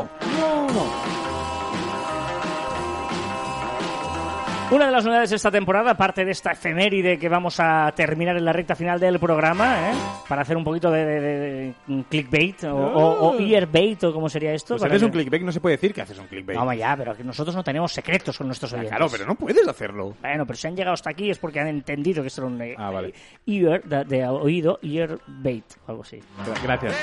[4.68, 8.36] Una de las novedades de esta temporada, aparte de esta efeméride que vamos a terminar
[8.36, 9.94] en la recta final del programa, ¿eh?
[10.28, 14.52] para hacer un poquito de, de- de- clickbait o, o- o earbait o cómo sería
[14.54, 14.74] esto.
[14.76, 16.58] Pues haces un clickbait, no se puede decir que haces un clickbait.
[16.58, 18.96] Vamos ya, pero que nosotros no tenemos secretos con nuestros Ah, oyentes.
[18.96, 20.16] claro, pero no puedes hacerlo.
[20.20, 22.60] Bueno, pero si han llegado hasta aquí es porque han entendido que esto era un
[22.60, 23.14] eh, Ah, vale.
[23.46, 26.18] ear, de, de oído, ear bait, o algo así.
[26.44, 26.94] Gra- Gracias.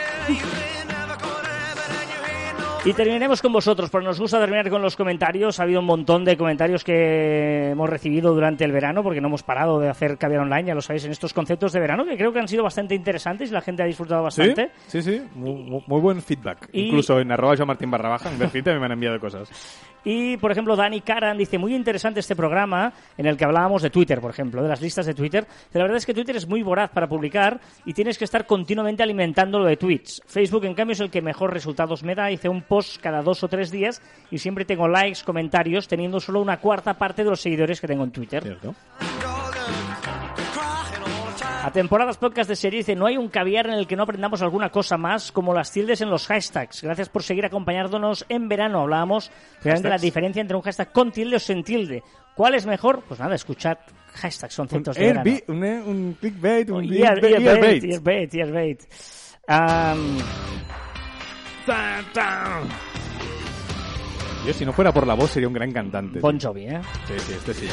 [2.86, 5.58] Y terminaremos con vosotros, porque nos gusta terminar con los comentarios.
[5.58, 9.42] Ha habido un montón de comentarios que hemos recibido durante el verano, porque no hemos
[9.42, 12.34] parado de hacer caviar online, ya lo sabéis, en estos conceptos de verano, que creo
[12.34, 14.42] que han sido bastante interesantes y la gente ha disfrutado ¿Sí?
[14.42, 14.72] bastante.
[14.88, 15.22] Sí, sí.
[15.34, 16.68] Muy, muy- muy buen feedback.
[16.74, 19.50] Y- Incluso en arroba yo Martín barra baja, en también me han enviado cosas.
[20.06, 23.90] Y, por ejemplo, Dani Karan dice, muy interesante este programa en el que hablábamos de
[23.90, 25.48] Twitter, por ejemplo, de las listas de Twitter.
[25.72, 29.02] La verdad es que Twitter es muy voraz para publicar y tienes que estar continuamente
[29.02, 30.22] alimentándolo de tweets.
[30.26, 32.30] Facebook, en cambio, es el que mejor resultados me da.
[32.30, 34.02] Hice un post cada dos o tres días
[34.32, 38.04] y siempre tengo likes, comentarios, teniendo solo una cuarta parte de los seguidores que tengo
[38.04, 38.42] en Twitter.
[38.42, 38.74] ¿Cierto?
[41.66, 44.42] A temporadas podcast de serie dice, no hay un caviar en el que no aprendamos
[44.42, 46.82] alguna cosa más, como las tildes en los hashtags.
[46.82, 48.82] Gracias por seguir acompañándonos en verano.
[48.82, 49.32] Hablábamos
[49.64, 52.02] de la diferencia entre un hashtag con tilde o sin tilde.
[52.36, 53.04] ¿Cuál es mejor?
[53.08, 53.78] Pues nada, escuchad
[54.16, 55.32] hashtags, son Un, cientos de verano.
[55.48, 57.84] un, un clickbait, un Ear- earbait, earbait, earbait.
[57.94, 58.82] earbait, earbait.
[59.48, 60.18] Am,
[61.66, 62.70] tan, tan.
[64.46, 66.20] Yo, si no fuera por la voz, sería un gran cantante.
[66.20, 66.82] Bon Jovi, ¿eh?
[67.08, 67.68] Sí, sí, este sí.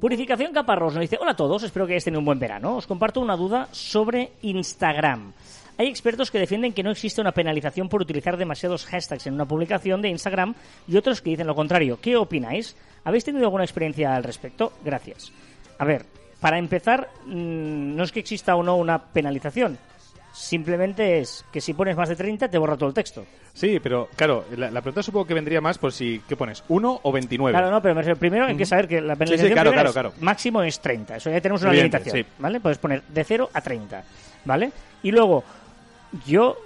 [0.00, 2.76] Purificación Caparrós nos dice, hola a todos, espero que hayáis tenido un buen verano.
[2.76, 5.34] Os comparto una duda sobre Instagram.
[5.76, 9.44] Hay expertos que defienden que no existe una penalización por utilizar demasiados hashtags en una
[9.44, 10.54] publicación de Instagram
[10.88, 12.00] y otros que dicen lo contrario.
[12.00, 12.74] ¿Qué opináis?
[13.04, 14.72] ¿Habéis tenido alguna experiencia al respecto?
[14.84, 15.32] Gracias.
[15.78, 16.06] A ver,
[16.40, 19.78] para empezar, mm, no es que exista o no una penalización.
[20.32, 23.24] Simplemente es que si pones más de 30 te borra todo el texto.
[23.54, 26.62] Sí, pero claro, la, la pregunta supongo que vendría más por si, ¿qué pones?
[26.68, 27.52] ¿1 o 29?
[27.58, 29.90] Claro, no, pero me refiero, primero hay que saber que la penalización sí, claro, primera
[29.92, 30.24] claro, es- claro.
[30.24, 31.16] máximo es 30.
[31.16, 32.30] Eso ya tenemos una Evidente, limitación, sí.
[32.38, 32.60] ¿vale?
[32.60, 34.04] Puedes poner de 0 a 30,
[34.44, 34.70] ¿vale?
[35.02, 35.42] Y luego,
[36.26, 36.56] yo,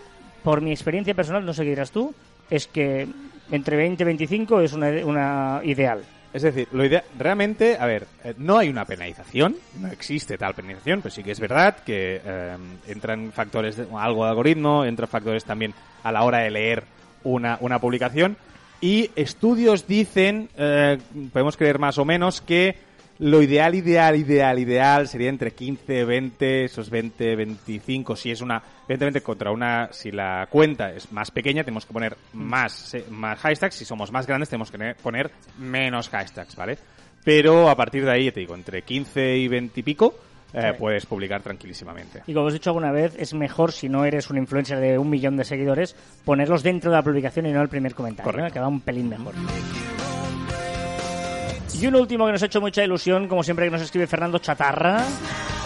[0.42, 2.14] por mi experiencia personal, no sé qué dirás tú,
[2.50, 3.08] es que
[3.50, 6.02] entre 20 y 25 es una, una ideal.
[6.32, 10.54] Es decir, lo idea realmente, a ver, eh, no hay una penalización, no existe tal
[10.54, 12.56] penalización, pero sí que es verdad que eh,
[12.88, 16.84] entran factores, de, algo de algoritmo, entran factores también a la hora de leer
[17.24, 18.36] una, una publicación.
[18.80, 20.98] Y estudios dicen, eh,
[21.32, 22.76] podemos creer más o menos, que
[23.22, 28.16] lo ideal, ideal, ideal, ideal sería entre 15, 20, esos 20, 25.
[28.16, 32.16] Si es una, evidentemente contra una, si la cuenta es más pequeña, tenemos que poner
[32.32, 33.76] más, eh, más hashtags.
[33.76, 36.76] Si somos más grandes, tenemos que ne- poner menos hashtags, ¿vale?
[37.24, 40.14] Pero a partir de ahí, ya te digo, entre 15 y 20 y pico,
[40.52, 42.22] eh, puedes publicar tranquilísimamente.
[42.26, 44.98] Y como os he dicho alguna vez, es mejor, si no eres un influencer de
[44.98, 45.94] un millón de seguidores,
[46.24, 48.52] ponerlos dentro de la publicación y no el primer comentario, Correcto.
[48.54, 49.34] que va un pelín mejor.
[51.82, 54.38] Y un último que nos ha hecho mucha ilusión, como siempre que nos escribe Fernando
[54.38, 55.04] Chatarra,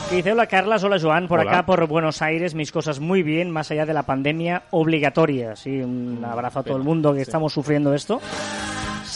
[0.09, 1.51] que dice, hola Carlas, hola Joan, por Hola.
[1.51, 5.57] acá por Buenos Aires, mis cosas muy bien, más allá de la pandemia obligatoria.
[5.57, 8.19] Sí, un abrazo a todo el mundo que estamos sufriendo esto.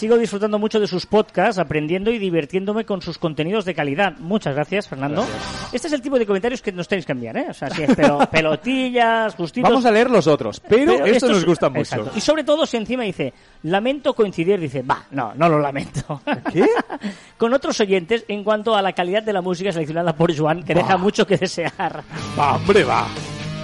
[0.01, 4.15] Sigo disfrutando mucho de sus podcasts, aprendiendo y divirtiéndome con sus contenidos de calidad.
[4.19, 5.27] Muchas gracias, Fernando.
[5.75, 7.49] Este es el tipo de comentarios que nos tenéis que enviar, ¿eh?
[7.51, 9.69] O sea, si es pero, pelotillas, justitos...
[9.69, 11.81] Vamos a leer los otros, pero, esto estos- nos gusta mucho.
[11.81, 12.13] Exacto.
[12.17, 13.35] Y sobre todo si encima dice,
[13.65, 16.23] lamento coincidir, dice, va, no, no lo lamento.
[16.51, 16.67] ¿Qué?
[17.37, 20.75] Con otros oyentes en cuanto a la calidad de la música seleccionada por Joan, que
[20.75, 22.03] deja mucho que desear.
[22.39, 23.07] Va, hombre, va.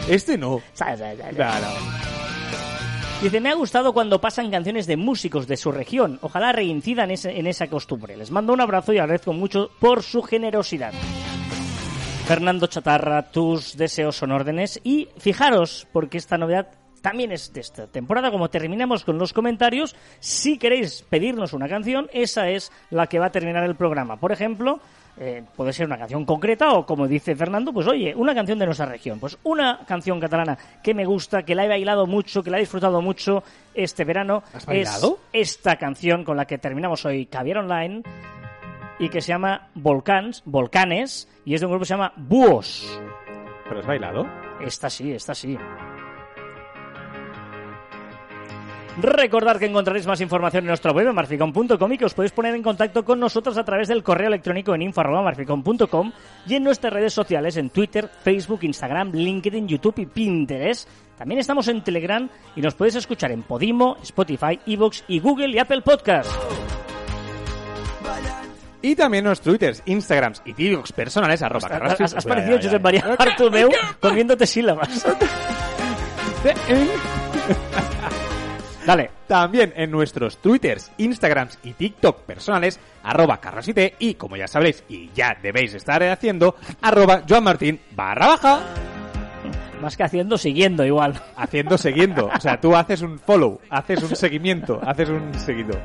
[0.06, 0.60] Este no.
[1.34, 1.66] Claro.
[3.22, 6.18] Dice, me ha gustado cuando pasan canciones de músicos de su región.
[6.20, 8.14] Ojalá reincidan en esa costumbre.
[8.14, 10.92] Les mando un abrazo y agradezco mucho por su generosidad.
[12.26, 14.78] Fernando Chatarra, tus deseos son órdenes.
[14.84, 16.68] Y fijaros, porque esta novedad
[17.00, 22.10] también es de esta temporada, como terminamos con los comentarios, si queréis pedirnos una canción,
[22.12, 24.18] esa es la que va a terminar el programa.
[24.18, 24.80] Por ejemplo,
[25.18, 28.66] eh, puede ser una canción concreta o, como dice Fernando, pues oye, una canción de
[28.66, 29.18] nuestra región.
[29.18, 32.60] Pues una canción catalana que me gusta, que la he bailado mucho, que la he
[32.60, 33.42] disfrutado mucho
[33.74, 34.42] este verano.
[34.52, 35.18] ¿Has bailado?
[35.32, 38.02] Es esta canción con la que terminamos hoy Caviar Online
[38.98, 43.00] y que se llama Volcans, Volcanes, y es de un grupo que se llama Búhos.
[43.64, 44.26] ¿Pero has bailado?
[44.60, 45.56] Esta sí, esta sí.
[48.98, 52.54] Recordad que encontraréis más información en nuestra web en marficom.com y que os podéis poner
[52.54, 56.12] en contacto con nosotros a través del correo electrónico en info.marficom.com
[56.46, 60.88] y en nuestras redes sociales en Twitter, Facebook, Instagram, LinkedIn, YouTube y Pinterest.
[61.18, 65.58] También estamos en Telegram y nos podéis escuchar en Podimo, Spotify, Evox y Google y
[65.58, 66.30] Apple Podcast.
[68.80, 73.04] Y también los twitters, instagrams y TikToks personales, arroba Has, has- has parecido Josep María
[73.18, 73.68] Bartomeu
[74.00, 75.04] comiéndote sílabas.
[78.86, 79.10] Dale.
[79.26, 85.10] También en nuestros twitters, instagrams y tiktok personales, arroba carrasite y, como ya sabréis y
[85.14, 88.60] ya debéis estar haciendo, arroba joanmartin barra baja,
[89.82, 91.20] Más que haciendo, siguiendo igual.
[91.36, 92.30] haciendo siguiendo.
[92.34, 95.78] O sea, tú haces un follow, haces un seguimiento, haces un seguido.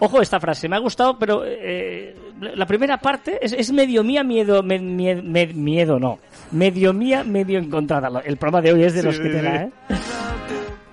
[0.00, 4.24] Ojo esta frase, me ha gustado, pero eh, la primera parte es, es medio mía,
[4.24, 6.18] miedo, me- me- miedo no.
[6.50, 8.20] Medio mía, medio encontrada.
[8.24, 9.94] El programa de hoy es de Sí, los que sí, te da, sí.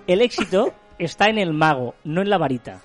[0.08, 2.80] El éxito está en el mago, no en la varita.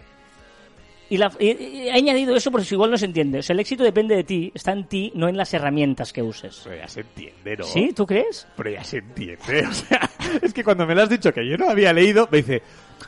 [1.09, 3.39] Y, la- y- y he añadido eso porque igual no se entiende.
[3.39, 6.21] O sea, el éxito depende de ti, está en ti, no en las herramientas que
[6.21, 6.63] uses.
[6.65, 7.65] Pero ya se entiende, ¿no?
[7.65, 7.93] ¿Sí?
[7.95, 8.47] ¿Tú crees?
[8.57, 9.67] Pero ya se entiende.
[9.69, 10.11] O sea,
[10.43, 12.63] es que cuando me lo has dicho que yo no había leído, me dice,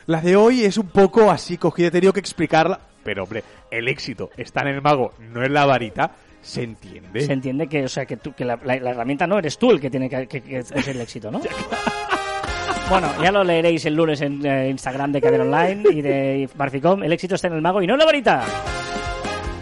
[0.05, 2.79] la de hoy es un poco así cogida, he tenido que explicarla.
[3.03, 7.19] Pero hombre, el éxito está en el mago, no en la varita, se entiende.
[7.21, 9.71] Se entiende que, o sea, que, tú, que la, la- la herramienta no eres tú
[9.71, 11.41] el que tiene que, que- que hacer el éxito, ¿no?
[12.89, 17.03] Bueno, ya lo leeréis el lunes en eh, Instagram de Cadena Online y de Marficom.
[17.03, 18.43] El éxito está en el mago y no en la varita.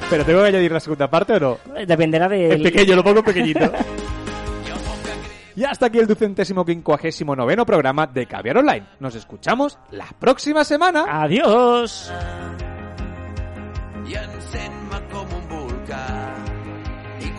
[0.10, 1.58] Pero tengo que añadir la segunda parte o no?
[1.76, 2.54] Eh, Dependerá de...
[2.54, 3.60] En pequeño, lo pongo pequeñito.
[5.58, 8.86] y hasta aquí el ducentésimo quincuagésimo noveno programa de Caviar Online.
[9.02, 11.06] Nos escuchamos la próxima semana.
[11.10, 12.10] Adiós.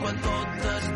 [0.09, 0.48] un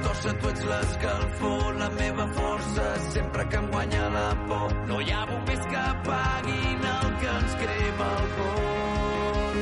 [0.03, 4.75] destorça, tu ets l'escalfor, la meva força, sempre que em guanya la por.
[4.89, 9.55] No hi ha bombers que apaguin el que ens crema el cor.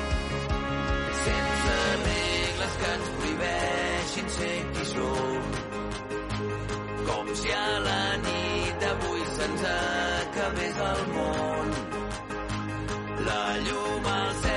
[1.24, 5.42] Sense regles que ens prohibeixin ser qui som.
[7.08, 11.74] Com si a la nit d'avui se'ns acabés el món.
[13.28, 14.49] La llum al cel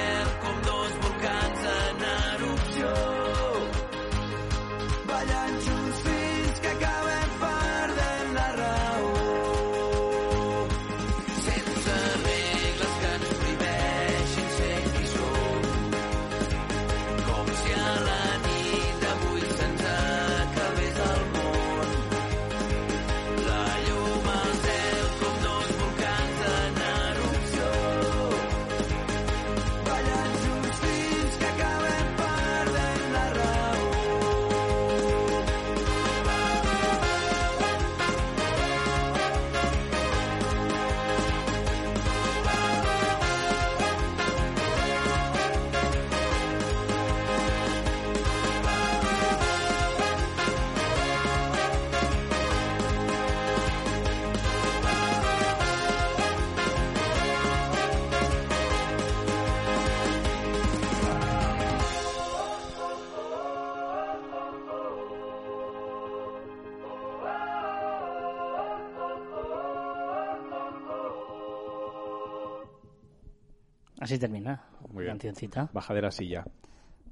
[74.03, 75.07] Así termina Muy la bien.
[75.17, 75.69] cancioncita.
[75.73, 76.45] Baja de la silla.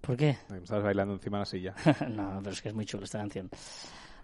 [0.02, 0.36] ¿Por qué?
[0.62, 1.76] Estabas bailando encima de la silla.
[2.10, 3.50] no, pero es que es muy chula esta canción.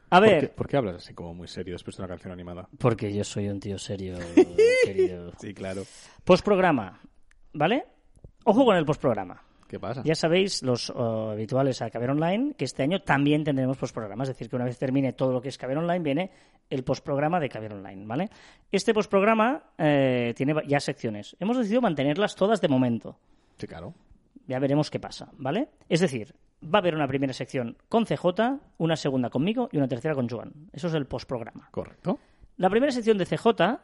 [0.09, 2.31] A ¿Por qué, ver, por qué hablas así como muy serio después de una canción
[2.33, 2.67] animada?
[2.79, 4.17] porque yo soy un tío serio,
[4.83, 5.31] querido.
[5.39, 5.83] Sí, claro.
[6.23, 6.99] Postprograma,
[7.53, 7.85] ¿vale?
[8.45, 9.41] Ojo con el postprograma.
[9.67, 10.01] ¿Qué pasa?
[10.05, 14.23] Ya sabéis, los eh, habituales a Caber Online, que este año también tendremos postprograma.
[14.23, 16.31] Es decir, que una vez termine todo lo que es Caber Online, viene
[16.69, 18.29] el postprograma de Caber Online, ¿vale?
[18.71, 21.35] Este postprograma eh, tiene ya secciones.
[21.39, 23.17] Hemos decidido mantenerlas todas de momento.
[23.57, 23.93] Sí, claro.
[24.47, 25.69] Ya veremos qué pasa, ¿vale?
[25.89, 29.87] Es decir, va a haber una primera sección con CJ, una segunda conmigo y una
[29.87, 30.69] tercera con Joan.
[30.71, 31.69] Eso es el postprograma.
[31.71, 32.19] Correcto.
[32.57, 33.79] La primera sección de CJ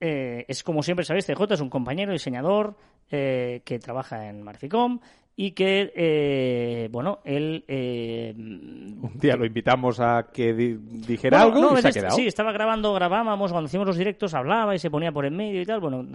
[0.00, 2.76] eh, es, como siempre sabéis, CJ es un compañero diseñador
[3.10, 5.00] eh, que trabaja en Marficom
[5.36, 7.64] y que, eh, bueno, él...
[7.66, 10.76] eh, Un día lo invitamos a que di-
[11.06, 12.16] dijera bueno, algo no, y se ha quedado.
[12.16, 15.60] Sí, estaba grabando, grabábamos, cuando hacíamos los directos hablaba y se ponía por en medio
[15.60, 16.06] y tal, bueno,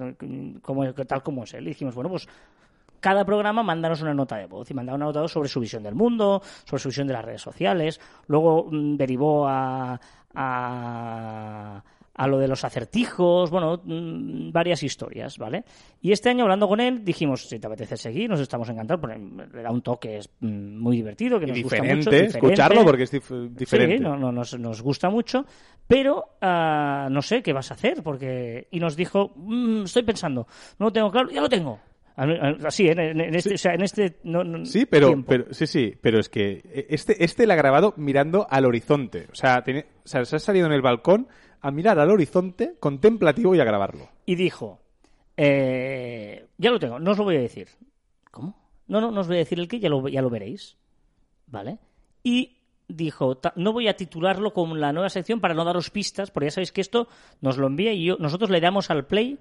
[0.61, 1.65] como, tal como es él.
[1.65, 2.27] Y dijimos, bueno, pues
[3.01, 5.59] cada programa mándanos una nota de voz y mandaba una nota de voz sobre su
[5.59, 7.99] visión del mundo, sobre su visión de las redes sociales.
[8.27, 9.99] Luego mm, derivó a,
[10.33, 11.83] a,
[12.21, 15.63] a lo de los acertijos, bueno, mm, varias historias, ¿vale?
[16.01, 19.17] Y este año hablando con él dijimos, si te apetece seguir, nos estamos encantados, porque
[19.17, 22.09] le da un toque es, mm, muy divertido, que nos gusta diferente, mucho.
[22.11, 22.37] diferente.
[22.37, 23.97] escucharlo porque es dif- diferente.
[23.99, 25.45] Sí, no, no, nos, nos gusta mucho,
[25.87, 30.45] pero ah, no sé qué vas a hacer, porque y nos dijo, "Mm, estoy pensando,
[30.77, 31.79] no lo tengo claro, ya lo tengo.
[32.65, 35.27] Así, en, este, o sea, en este no- no- Sí, pero, tiempo.
[35.29, 39.27] pero sí, sí, pero es que este, este la ha grabado mirando al horizonte.
[39.31, 41.27] O sea, tiene, o sea, se ha salido en el balcón
[41.61, 44.09] a mirar al horizonte contemplativo y a grabarlo.
[44.25, 44.79] Y dijo,
[45.37, 47.67] eh, ya lo tengo, no os lo voy a decir.
[48.31, 48.55] ¿Cómo?
[48.87, 50.77] No, no, no os voy a decir el qué, ya lo, ya lo veréis.
[51.47, 51.79] ¿Vale?
[52.23, 52.57] Y
[52.87, 56.47] dijo, "Ta- no voy a titularlo como la nueva sección para no daros pistas, porque
[56.47, 57.07] ya sabéis que esto
[57.41, 59.37] nos lo envía y yo, nosotros le damos al play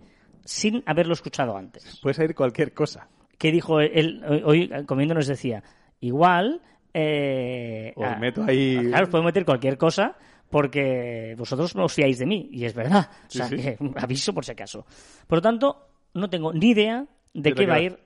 [0.49, 2.01] sin haberlo escuchado antes.
[2.03, 3.09] Puede salir cualquier cosa.
[3.39, 5.63] que dijo él hoy comiendo nos decía
[6.01, 6.61] igual
[6.95, 10.17] eh, Os ah, meto ahí- claro os puedo meter cualquier cosa
[10.51, 13.57] porque vosotros no os fiáis de mí y es verdad o Sí, sea sí.
[13.57, 14.85] que aviso por si acaso
[15.29, 17.99] por lo tanto no tengo ni idea de qué va a ir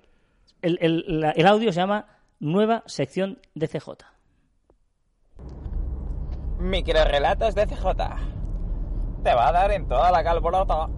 [0.61, 2.07] el, el- la- el audio se llama
[2.41, 3.89] nueva sección de CJ
[6.59, 7.85] Microrelatos de CJ.
[9.25, 10.89] Te va a dar en toda la calborota.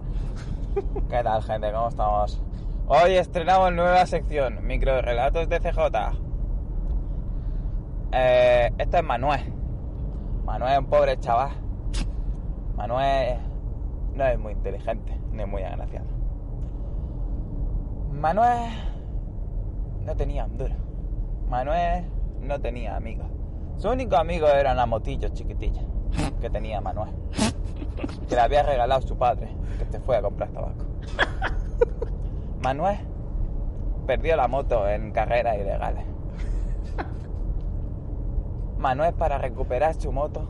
[1.09, 1.71] ¿Qué tal, gente?
[1.71, 2.41] ¿Cómo estamos?
[2.87, 5.79] Hoy estrenamos nueva sección, Microrelatos de CJ.
[8.11, 9.41] Eh, este es Manuel.
[10.43, 11.51] Manuel es un pobre chaval.
[12.75, 13.37] Manuel
[14.15, 16.07] no es muy inteligente, ni muy agraciado.
[18.11, 18.69] Manuel
[20.05, 20.75] no tenía un duro.
[21.47, 22.05] Manuel
[22.41, 23.27] no tenía amigos.
[23.77, 25.81] Su único amigo era una motillo chiquitilla
[26.41, 27.13] que tenía Manuel.
[28.29, 30.85] Que le había regalado su padre, que se fue a comprar tabaco.
[32.61, 32.97] Manuel
[34.05, 36.05] perdió la moto en carreras ilegales.
[38.77, 40.47] Manuel para recuperar su moto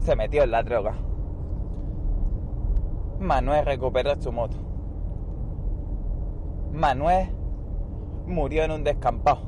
[0.00, 0.94] se metió en la droga.
[3.18, 4.56] Manuel recuperó su moto.
[6.72, 7.28] Manuel
[8.26, 9.40] murió en un descampado,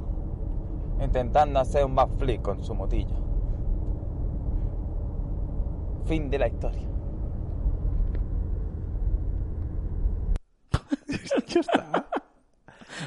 [1.00, 3.16] intentando hacer un backflip con su motillo.
[6.04, 6.86] Fin de la historia.
[11.46, 12.06] ya está.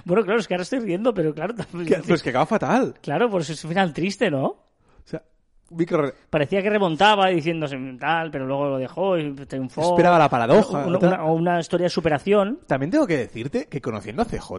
[0.06, 1.54] bueno claro es que ahora estoy riendo pero claro
[1.88, 2.96] Que- Pues que acaba fatal.
[3.02, 4.46] claro pues es un final triste ¿no?
[4.46, 4.66] O
[5.06, 5.24] sea,
[5.72, 6.12] micro...
[6.30, 9.82] Parecía que remontaba diciéndose tal, pero luego lo dejó y triunfó.
[9.82, 10.86] Esperaba la paradoja.
[10.86, 12.60] Una, una- o una historia de superación.
[12.68, 14.52] También tengo que decirte que conociendo a CJ...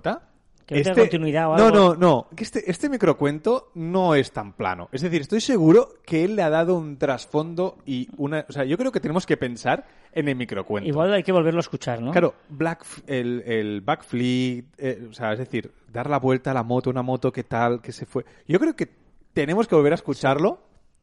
[0.71, 1.77] Que no tenga continuidad o no, algo.
[1.77, 2.27] no, no.
[2.35, 4.89] Que este, este microcuento no es tan plano.
[4.93, 8.47] Es decir, estoy seguro que él le ha dado un trasfondo y una...
[8.49, 10.89] O sea, yo creo que tenemos que pensar en el microcuento.
[10.89, 12.13] Igual hay que volverlo a escuchar, ¿no?
[12.13, 16.63] Claro, Black, el, el backflip, eh, o sea, es decir, dar la vuelta a la
[16.63, 18.25] moto, una moto que tal, que se fue.
[18.47, 18.89] Yo creo que
[19.33, 20.61] tenemos que volver a escucharlo.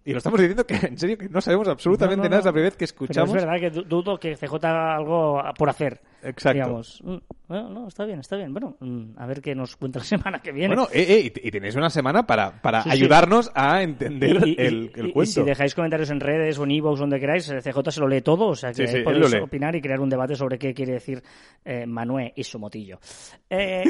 [0.07, 2.39] Y lo estamos diciendo que, en serio, que no sabemos absolutamente No, no, nada.
[2.39, 3.35] Es la primera vez que Pero escuchamos.
[3.35, 5.99] es verdad que du- dudo que CJ haga algo por hacer.
[6.23, 6.53] Exacto.
[6.53, 7.01] Digamos.
[7.03, 7.17] Mm,
[7.49, 8.53] Bueno, no, está bien, está bien.
[8.53, 10.05] Bueno, mm, a ver qué nos cuenta la
[10.35, 10.73] semana que viene.
[10.75, 12.95] Bueno, eh, eh, y, y tenéis una semana para, para Sí, sí.
[12.95, 15.31] ayudarnos a entender Y- y- el, el y- y cuento.
[15.33, 18.47] si dejáis comentarios en redes o en iVoox, donde queráis, CJ se lo lee todo,
[18.47, 21.21] o sea que Sí, podéis opinar y crear un debate sobre qué quiere decir
[21.65, 22.97] eh, Manuel y su motillo.
[23.49, 23.83] Eh,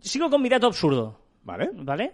[0.00, 1.68] sigo con mi dato absurdo, ¿Vale?
[1.74, 2.12] ¿vale?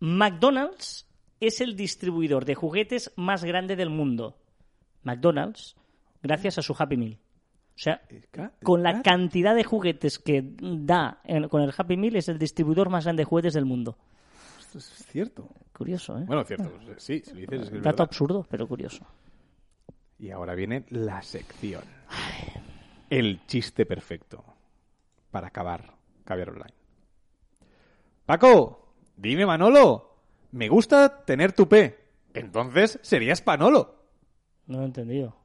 [0.00, 1.06] McDonald's
[1.40, 4.36] es el distribuidor de juguetes más grande del mundo.
[5.02, 5.74] McDonald's,
[6.22, 7.18] gracias a su Happy Meal.
[7.74, 8.02] O sea,
[8.62, 12.90] con la cantidad de juguetes que da en- con el Happy Meal es el distribuidor
[12.90, 13.96] más grande de juguetes del mundo.
[14.58, 15.48] Esto es cierto.
[15.72, 16.24] Curioso, ¿eh?
[16.26, 16.70] Bueno, cierto.
[16.98, 18.00] Sí, si lo dices es que es Dato verdad.
[18.02, 19.06] absurdo, pero curioso.
[20.18, 21.82] Y ahora viene la sección.
[23.08, 24.44] El chiste perfecto.
[25.30, 26.74] Para acabar Caviar Online.
[28.26, 30.09] Paco, dime Manolo.
[30.52, 31.98] Me gusta tener tu P.
[32.34, 33.94] Entonces serías Panolo.
[34.66, 35.36] No lo he entendido.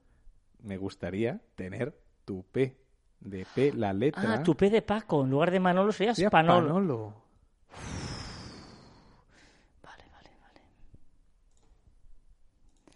[0.61, 2.77] Me gustaría tener tu P.
[3.19, 4.35] De P la letra.
[4.35, 5.23] Ah, tu P de Paco.
[5.23, 6.67] En lugar de Manolo Sería Panolo.
[6.67, 7.24] Panolo.